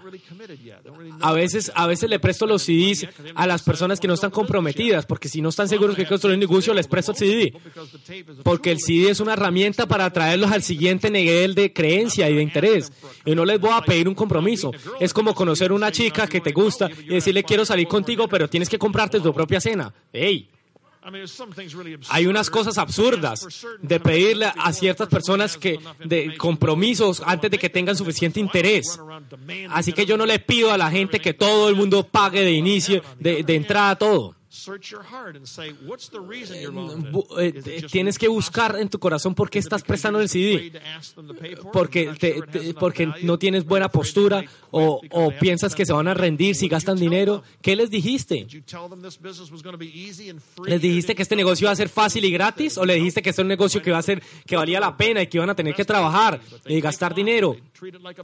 [1.21, 5.05] A veces, a veces le presto los CDs a las personas que no están comprometidas,
[5.05, 7.53] porque si no están seguros que construir un negocio, les presto el CD.
[8.43, 12.41] Porque el CD es una herramienta para traerlos al siguiente nivel de creencia y de
[12.41, 12.91] interés.
[13.25, 14.71] Y no les voy a pedir un compromiso.
[14.99, 18.69] Es como conocer una chica que te gusta y decirle quiero salir contigo, pero tienes
[18.69, 19.93] que comprarte tu propia cena.
[20.11, 20.49] ¡Ey!
[22.09, 27.69] Hay unas cosas absurdas de pedirle a ciertas personas que de compromisos antes de que
[27.69, 28.99] tengan suficiente interés.
[29.69, 32.51] Así que yo no le pido a la gente que todo el mundo pague de
[32.51, 34.35] inicio, de, de entrada todo.
[37.89, 40.73] Tienes que buscar en tu corazón por qué estás prestando el CD.
[41.71, 46.67] Porque, porque no tienes buena postura o, o, piensas que se van a rendir si
[46.67, 47.43] gastan dinero.
[47.61, 48.45] ¿Qué les dijiste?
[50.65, 52.77] ¿Les dijiste que este negocio iba a ser fácil y gratis?
[52.77, 54.97] ¿O le dijiste que este es un negocio que va a ser que valía la
[54.97, 57.55] pena y que iban a tener que trabajar y gastar dinero?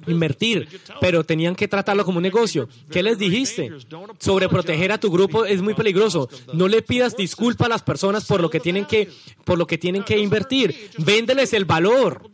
[0.05, 0.67] invertir,
[1.01, 2.69] pero tenían que tratarlo como un negocio.
[2.91, 3.71] ¿Qué les dijiste?
[4.19, 6.16] Sobre proteger a tu grupo es muy peligroso.
[6.53, 9.09] No le pidas disculpa a las personas por lo que tienen que,
[9.43, 10.91] por lo que tienen que invertir.
[10.97, 12.30] Véndeles el valor.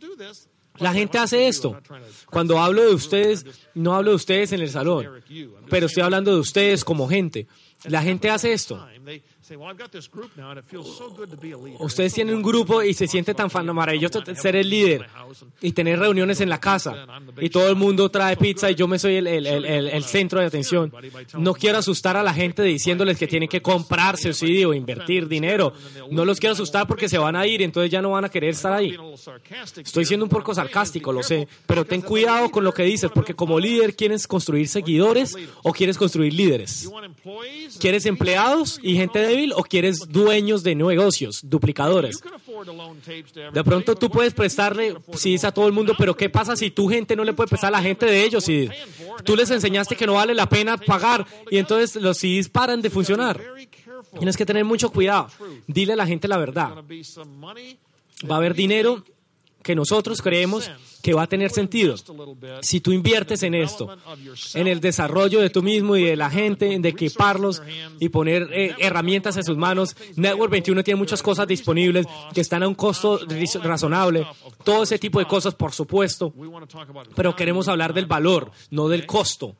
[0.78, 1.80] La gente hace esto.
[2.30, 5.06] Cuando hablo de ustedes, no hablo de ustedes en el salón,
[5.70, 7.46] pero estoy hablando de ustedes como gente.
[7.84, 8.84] La gente hace esto.
[11.78, 15.06] Ustedes tienen un grupo y se siente tan maravilloso ser el líder
[15.60, 17.06] y tener reuniones en la casa
[17.38, 20.46] y todo el mundo trae pizza y yo me soy el, el, el, centro de
[20.46, 20.90] atención.
[21.36, 25.74] No quiero asustar a la gente diciéndoles que tienen que comprarse sí, o invertir dinero.
[26.10, 28.30] No los quiero asustar porque se van a ir y entonces ya no van a
[28.30, 28.96] querer estar ahí.
[29.76, 33.34] Estoy siendo un poco sarcástico, lo sé, pero ten cuidado con lo que dices porque
[33.34, 36.90] como líder quieres construir seguidores o quieres construir líderes.
[37.78, 42.20] ¿Quieres empleados y gente de o quieres dueños de negocios, duplicadores?
[43.52, 46.88] De pronto tú puedes prestarle CDs a todo el mundo, pero ¿qué pasa si tu
[46.88, 48.44] gente no le puede prestar a la gente de ellos?
[48.44, 48.68] Si
[49.24, 52.90] tú les enseñaste que no vale la pena pagar y entonces los CDs paran de
[52.90, 53.40] funcionar.
[54.18, 55.28] Tienes que tener mucho cuidado.
[55.66, 56.72] Dile a la gente la verdad.
[58.30, 59.04] Va a haber dinero
[59.64, 60.70] que nosotros creemos
[61.02, 61.96] que va a tener sentido.
[62.60, 63.88] Si tú inviertes en esto,
[64.54, 67.62] en el desarrollo de tú mismo y de la gente, de equiparlos
[67.98, 72.62] y poner eh, herramientas en sus manos, Network 21 tiene muchas cosas disponibles que están
[72.62, 73.20] a un costo
[73.62, 74.26] razonable.
[74.62, 76.32] Todo ese tipo de cosas, por supuesto.
[77.16, 79.56] Pero queremos hablar del valor, no del costo.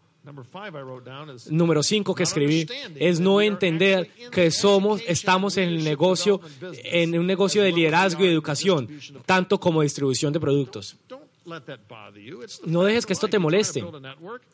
[1.50, 2.66] Número cinco que escribí
[2.96, 6.40] es no entender que somos, estamos en el negocio,
[6.84, 8.88] en un negocio de liderazgo y educación,
[9.26, 10.96] tanto como distribución de productos.
[12.64, 13.84] No dejes que esto te moleste.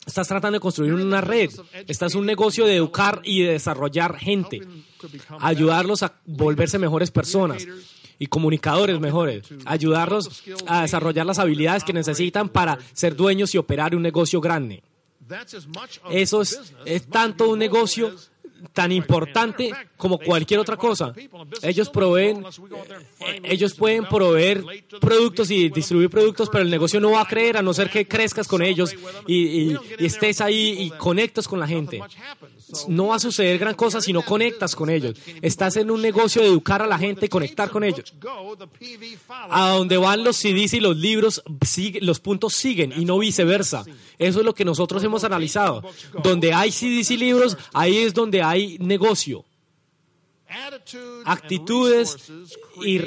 [0.05, 1.49] Estás tratando de construir una red.
[1.87, 4.61] Estás un negocio de educar y de desarrollar gente.
[5.39, 7.65] Ayudarlos a volverse mejores personas
[8.19, 9.47] y comunicadores mejores.
[9.65, 14.83] Ayudarlos a desarrollar las habilidades que necesitan para ser dueños y operar un negocio grande.
[16.09, 18.13] Eso es, tanto un negocio
[18.73, 21.13] tan importante como cualquier otra cosa.
[21.63, 22.45] Ellos proveen,
[23.19, 24.63] eh, ellos pueden proveer
[24.99, 28.07] productos y distribuir productos, pero el negocio no va a creer a no ser que
[28.07, 28.93] crezcas con ellos
[29.27, 32.01] y, estés ahí y conectas con la gente.
[32.87, 35.17] No va a suceder gran cosa si no conectas con ellos.
[35.41, 38.13] Estás en un negocio de educar a la gente y conectar con ellos.
[39.49, 41.43] A donde van los CDs y los libros,
[42.01, 43.83] los puntos siguen y no viceversa.
[44.17, 45.83] Eso es lo que nosotros hemos analizado.
[46.23, 49.45] Donde hay CDs y libros, ahí es donde hay negocio
[51.25, 52.31] actitudes
[52.81, 52.99] y,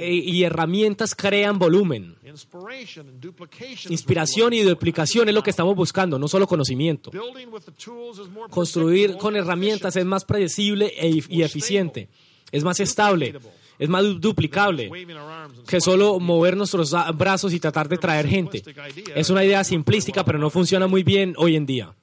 [0.00, 2.16] y, herramientas crean volumen.
[3.88, 7.10] Inspiración y duplicación es lo que estamos buscando, no solo conocimiento.
[8.50, 12.08] Construir con herramientas es más predecible e y eficiente,
[12.50, 13.34] es más estable,
[13.78, 14.90] es más duplicable
[15.66, 18.62] que solo mover nuestros brazos y tratar de traer gente.
[19.14, 21.94] Es una idea simplística, pero no funciona muy bien hoy en día.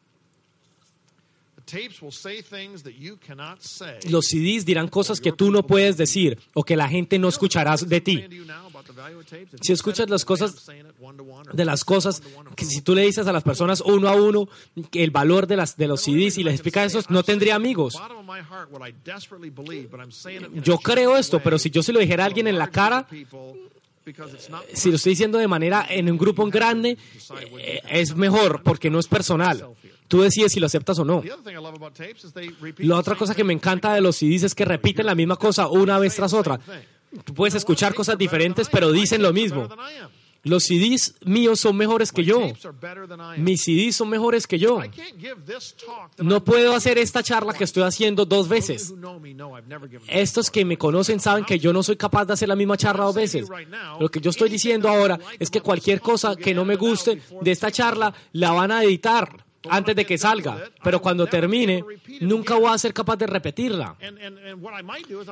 [4.10, 7.76] Los CDs dirán cosas que tú no puedes decir o que la gente no escuchará
[7.78, 8.24] de ti.
[9.62, 10.68] Si escuchas las cosas
[11.54, 12.22] de las cosas,
[12.56, 14.48] que si tú le dices a las personas uno a uno
[14.94, 17.96] el valor de, las, de los CDs y les explicas eso, no tendría amigos.
[20.64, 23.08] Yo creo esto, pero si yo se lo dijera a alguien en la cara,
[24.74, 26.98] si lo estoy diciendo de manera en un grupo grande,
[27.60, 29.68] eh, es mejor porque no es personal.
[30.10, 31.24] Tú decides si lo aceptas o no.
[32.80, 35.68] La otra cosa que me encanta de los CDs es que repiten la misma cosa
[35.68, 36.60] una vez tras otra.
[37.24, 39.70] Tú puedes escuchar cosas diferentes, pero dicen lo mismo.
[40.42, 42.42] Los CDs míos son mejores que yo.
[43.38, 44.82] Mis CDs son mejores que yo.
[46.18, 48.92] No puedo hacer esta charla que estoy haciendo dos veces.
[50.08, 53.04] Estos que me conocen saben que yo no soy capaz de hacer la misma charla
[53.04, 53.48] dos veces.
[54.00, 57.52] Lo que yo estoy diciendo ahora es que cualquier cosa que no me guste de
[57.52, 61.84] esta charla la van a editar antes de que salga, pero cuando termine,
[62.22, 63.96] nunca voy a ser capaz de repetirla.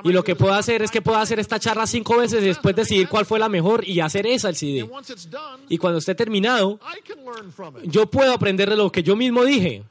[0.04, 2.76] Y lo que puedo hacer es que puedo hacer esta charla cinco veces y después
[2.76, 4.90] decidir cuál fue la mejor y hacer esa el CD.
[5.70, 6.80] Y cuando esté terminado,
[7.84, 9.84] yo puedo aprender de lo que yo mismo dije.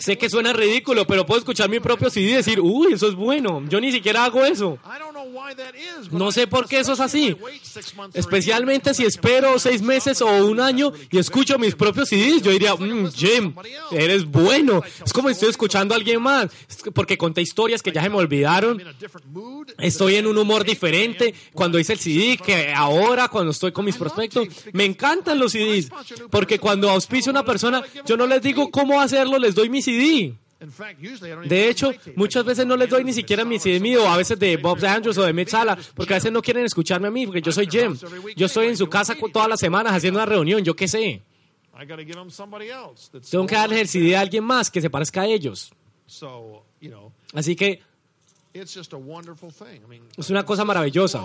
[0.00, 3.14] Sé que suena ridículo, pero puedo escuchar mi propio CD y decir, uy, eso es
[3.14, 3.62] bueno.
[3.68, 4.78] Yo ni siquiera hago eso.
[6.10, 7.36] No sé por qué eso es así.
[8.12, 12.74] Especialmente si espero seis meses o un año y escucho mis propios CDs, yo diría,
[12.74, 13.54] mm, Jim,
[13.90, 14.82] eres bueno.
[15.04, 16.50] Es como si estoy escuchando a alguien más,
[16.94, 18.82] porque conté historias que ya se me olvidaron.
[19.78, 23.96] Estoy en un humor diferente cuando hice el CD que ahora cuando estoy con mis
[23.96, 24.48] prospectos.
[24.72, 25.90] Me encantan los CDs,
[26.30, 29.82] porque cuando auspicio a una persona, yo no les digo cómo hacerlo, les doy mi
[29.82, 30.34] CD.
[31.46, 34.56] De hecho, muchas veces no les doy ni siquiera mi CD mío, a veces de
[34.56, 37.42] Bob Andrews o de Mitch Sala, porque a veces no quieren escucharme a mí, porque
[37.42, 37.96] yo soy Jim.
[38.36, 41.22] Yo estoy en su casa todas las semanas haciendo una reunión, yo qué sé.
[43.30, 45.72] Tengo que darles el CD a alguien más que se parezca a ellos.
[47.34, 47.82] Así que
[50.16, 51.20] es una cosa maravillosa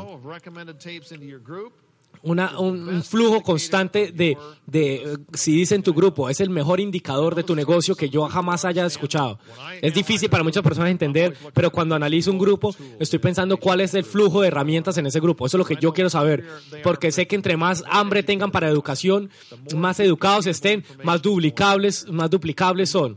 [2.22, 7.44] un flujo constante de, de si dice en tu grupo, es el mejor indicador de
[7.44, 9.40] tu negocio que yo jamás haya escuchado.
[9.82, 13.94] Es difícil para muchas personas entender, pero cuando analizo un grupo, estoy pensando cuál es
[13.94, 15.46] el flujo de herramientas en ese grupo.
[15.46, 16.46] Eso es lo que yo quiero saber,
[16.84, 19.30] porque sé que entre más hambre tengan para educación,
[19.76, 23.16] más educados estén, más duplicables, más duplicables son.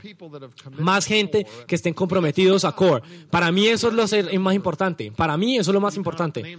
[0.79, 3.03] Más gente que estén comprometidos a core.
[3.31, 5.13] Para mí eso es lo más importante.
[5.13, 6.57] Para mí eso es lo más importante.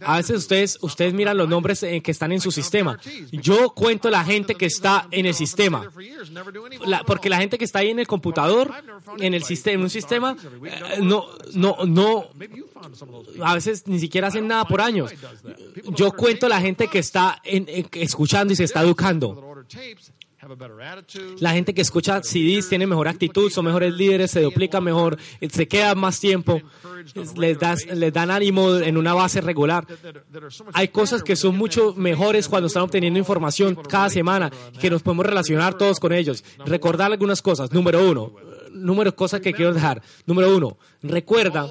[0.00, 2.98] A veces ustedes, ustedes miran los nombres eh, que están en su sistema.
[3.32, 5.90] Yo cuento la gente que está en el sistema.
[7.06, 8.72] porque la gente que está ahí en el computador,
[9.18, 12.26] en el sistema, en un sistema, eh, no, no, no,
[13.42, 15.12] a veces ni siquiera hacen nada por años.
[15.94, 19.64] Yo cuento la gente que está escuchando y se está educando.
[21.40, 25.18] La gente que escucha CDs tiene mejor actitud, son mejores líderes, se duplican mejor,
[25.50, 26.60] se quedan más tiempo,
[27.36, 29.86] les, les dan ánimo en una base regular.
[30.74, 35.26] Hay cosas que son mucho mejores cuando están obteniendo información cada semana, que nos podemos
[35.26, 36.44] relacionar todos con ellos.
[36.64, 37.72] Recordar algunas cosas.
[37.72, 38.32] Número uno,
[38.72, 40.02] número cosas que quiero dejar.
[40.24, 41.68] Número uno, recuerda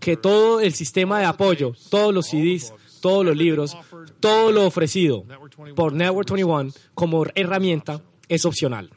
[0.00, 3.76] que todo el sistema de apoyo, todos los CDs, todos los libros,
[4.20, 5.24] todo lo ofrecido
[5.74, 8.90] por Network 21 como herramienta es opcional.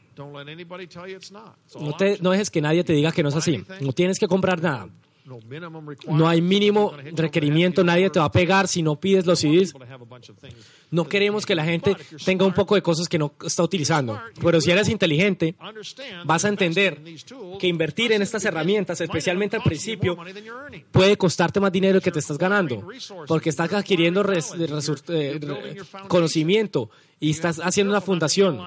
[1.80, 3.64] No, te, no dejes que nadie te diga que no es así.
[3.80, 4.88] No tienes que comprar nada.
[6.06, 9.74] No hay mínimo requerimiento, nadie te va a pegar si no pides los CDs.
[10.94, 14.20] No queremos que la gente tenga un poco de cosas que no está utilizando.
[14.40, 15.56] Pero si eres inteligente,
[16.24, 17.02] vas a entender
[17.58, 20.16] que invertir en estas herramientas, especialmente al principio,
[20.92, 22.86] puede costarte más dinero que te estás ganando.
[23.26, 24.24] Porque estás adquiriendo
[25.08, 25.40] eh,
[26.06, 26.90] conocimiento
[27.24, 28.60] y estás haciendo una fundación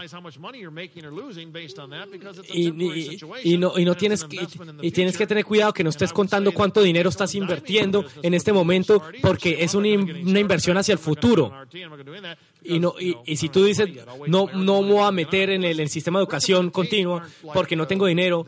[3.44, 4.26] y, no, y no tienes
[4.82, 8.54] y tienes que tener cuidado que no estés contando cuánto dinero estás invirtiendo en este
[8.54, 9.90] momento porque es una
[10.40, 11.54] inversión hacia el futuro
[12.64, 13.90] Y, no, y, y si tú dices,
[14.28, 17.88] no, no me voy a meter en el, el sistema de educación continua porque no
[17.88, 18.46] tengo dinero,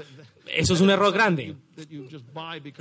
[0.56, 1.56] eso es un error grande.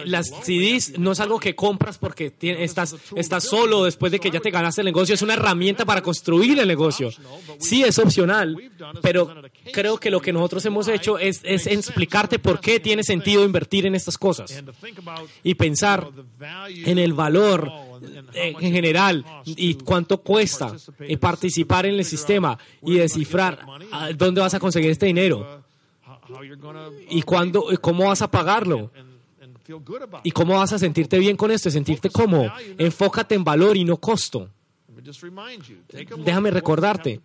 [0.05, 4.41] Las CDs no es algo que compras porque estás, estás solo después de que ya
[4.41, 7.11] te ganaste el negocio, es una herramienta para construir el negocio.
[7.59, 8.57] Sí, es opcional,
[9.03, 13.45] pero creo que lo que nosotros hemos hecho es, es explicarte por qué tiene sentido
[13.45, 14.63] invertir en estas cosas
[15.43, 16.09] y pensar
[16.69, 17.71] en el valor
[18.35, 20.75] en general y cuánto cuesta
[21.21, 23.61] participar en el sistema y descifrar
[24.17, 25.65] dónde vas a conseguir este dinero
[27.09, 28.91] y cuándo, cómo vas a pagarlo.
[30.23, 31.71] ¿Y cómo vas a sentirte bien con esto?
[31.71, 32.51] Sentirte cómodo.
[32.79, 34.49] Enfócate en valor y no costo.
[36.25, 37.21] Déjame recordarte,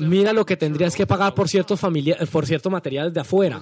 [0.00, 1.80] mira lo que tendrías que pagar por ciertos,
[2.30, 3.60] por ciertos materiales de afuera.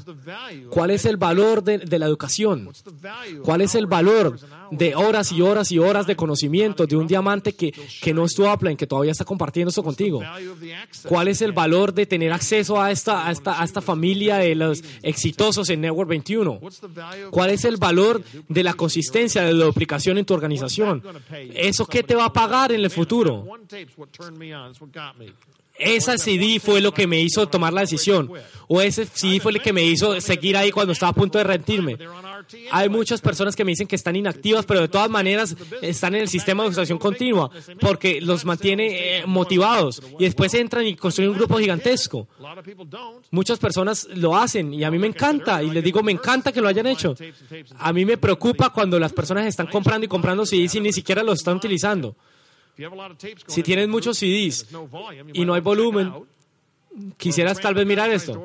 [0.70, 2.70] ¿Cuál es el valor de, de, la educación?
[3.42, 4.38] ¿Cuál es el valor
[4.70, 7.72] de horas y horas y horas de conocimiento de un diamante que,
[8.02, 10.20] que no es tu Apple, que todavía está compartiendo esto contigo?
[11.04, 14.54] ¿Cuál es el valor de tener acceso a esta, a esta, a esta familia de
[14.54, 16.60] los exitosos en Network 21?
[17.30, 21.02] ¿Cuál es el valor de la consistencia de la duplicación en tu organización?
[21.54, 23.37] ¿Eso qué te va a pagar en el futuro?
[25.78, 28.30] Esa CD fue lo que me hizo tomar la decisión.
[28.66, 31.44] O ese CD fue el que me hizo seguir ahí cuando estaba a punto de
[31.44, 31.96] rendirme.
[32.72, 36.22] Hay muchas personas que me dicen que están inactivas, pero de todas maneras están en
[36.22, 41.32] el sistema de educación continua porque los mantiene eh, motivados y después entran y construyen
[41.32, 42.28] un grupo gigantesco.
[43.30, 46.60] Muchas personas lo hacen y a mí me encanta y les digo, me encanta que
[46.60, 47.14] lo hayan hecho.
[47.78, 51.22] A mí me preocupa cuando las personas están comprando y comprando CDs y ni siquiera
[51.22, 52.16] los están utilizando.
[53.46, 54.66] Si tienes muchos CDs
[55.32, 56.12] y no hay volumen,
[57.16, 58.40] quisieras tal vez mirar esto.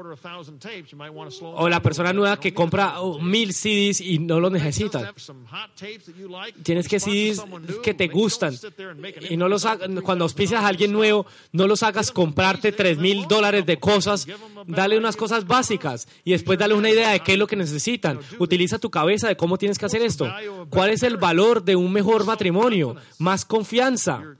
[1.42, 5.14] O la persona nueva que compra oh, mil CDs y no los necesita.
[6.64, 7.44] Tienes que CDs
[7.82, 8.56] que te gustan.
[9.30, 9.66] Y no los
[10.04, 14.28] cuando auspicias a alguien nuevo, no los hagas comprarte tres mil dólares de cosas.
[14.68, 18.20] Dale unas cosas básicas y después dale una idea de qué es lo que necesitan.
[18.40, 20.32] Utiliza tu cabeza de cómo tienes que hacer esto.
[20.70, 22.96] ¿Cuál es el valor de un mejor matrimonio?
[23.18, 24.36] Más confianza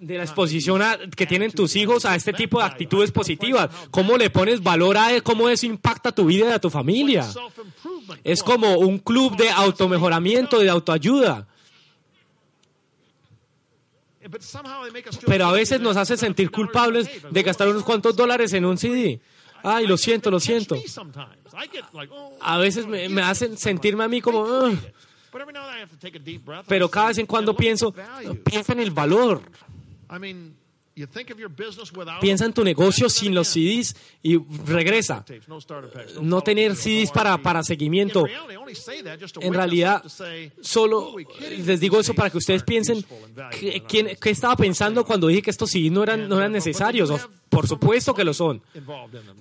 [0.00, 0.80] de la exposición
[1.14, 3.68] que tienen tus hijos a este tipo de actitudes positivas.
[3.90, 7.28] ¿Cómo le pones valor a cómo eso impacta tu vida y a tu familia?
[8.24, 11.46] Es como un club de automejoramiento, de autoayuda.
[15.26, 19.20] Pero a veces nos hace sentir culpables de gastar unos cuantos dólares en un CD.
[19.62, 20.76] Ay, lo siento, lo siento.
[22.40, 24.70] A veces me, hacen sentirme a mí como...
[26.66, 27.94] Pero cada vez en cuando pienso,
[28.44, 29.42] piensa en el valor.
[32.20, 35.24] Piensa en tu negocio sin los CDs y regresa.
[36.22, 38.24] No tener CDs para, para seguimiento.
[39.40, 40.02] En realidad,
[40.62, 41.16] solo
[41.64, 43.04] les digo eso para que ustedes piensen
[43.50, 47.12] qué, estaba pensando cuando dije que estos CDs no eran, no eran necesarios.
[47.50, 48.62] Por supuesto que lo son.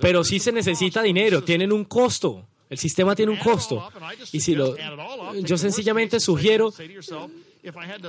[0.02, 2.46] Pero sí se necesita dinero, tienen un costo.
[2.70, 3.88] El sistema tiene un costo.
[4.32, 4.76] Y si lo,
[5.42, 6.74] yo sencillamente sugiero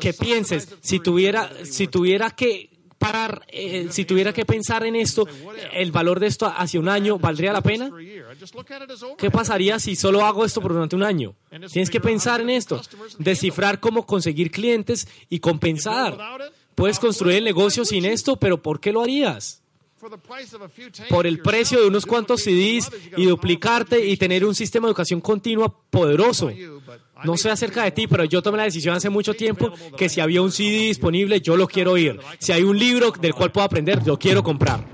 [0.01, 5.27] que pienses, si tuviera, si tuviera que parar, eh, si tuviera que pensar en esto,
[5.73, 7.91] el valor de esto hacia un año, ¿valdría la pena?
[9.19, 11.35] ¿Qué pasaría si solo hago esto por durante un año?
[11.71, 12.81] Tienes que pensar en esto,
[13.19, 16.17] descifrar cómo conseguir clientes y compensar.
[16.75, 19.63] Puedes construir el negocio sin esto, pero ¿por qué lo harías?
[21.09, 25.21] Por el precio de unos cuantos CDs y duplicarte y tener un sistema de educación
[25.21, 26.51] continua poderoso.
[27.25, 30.21] No sé acerca de ti, pero yo tomé la decisión hace mucho tiempo que si
[30.21, 32.21] había un CD disponible, yo lo quiero oír.
[32.39, 34.85] Si hay un libro del cual puedo aprender, lo quiero comprar.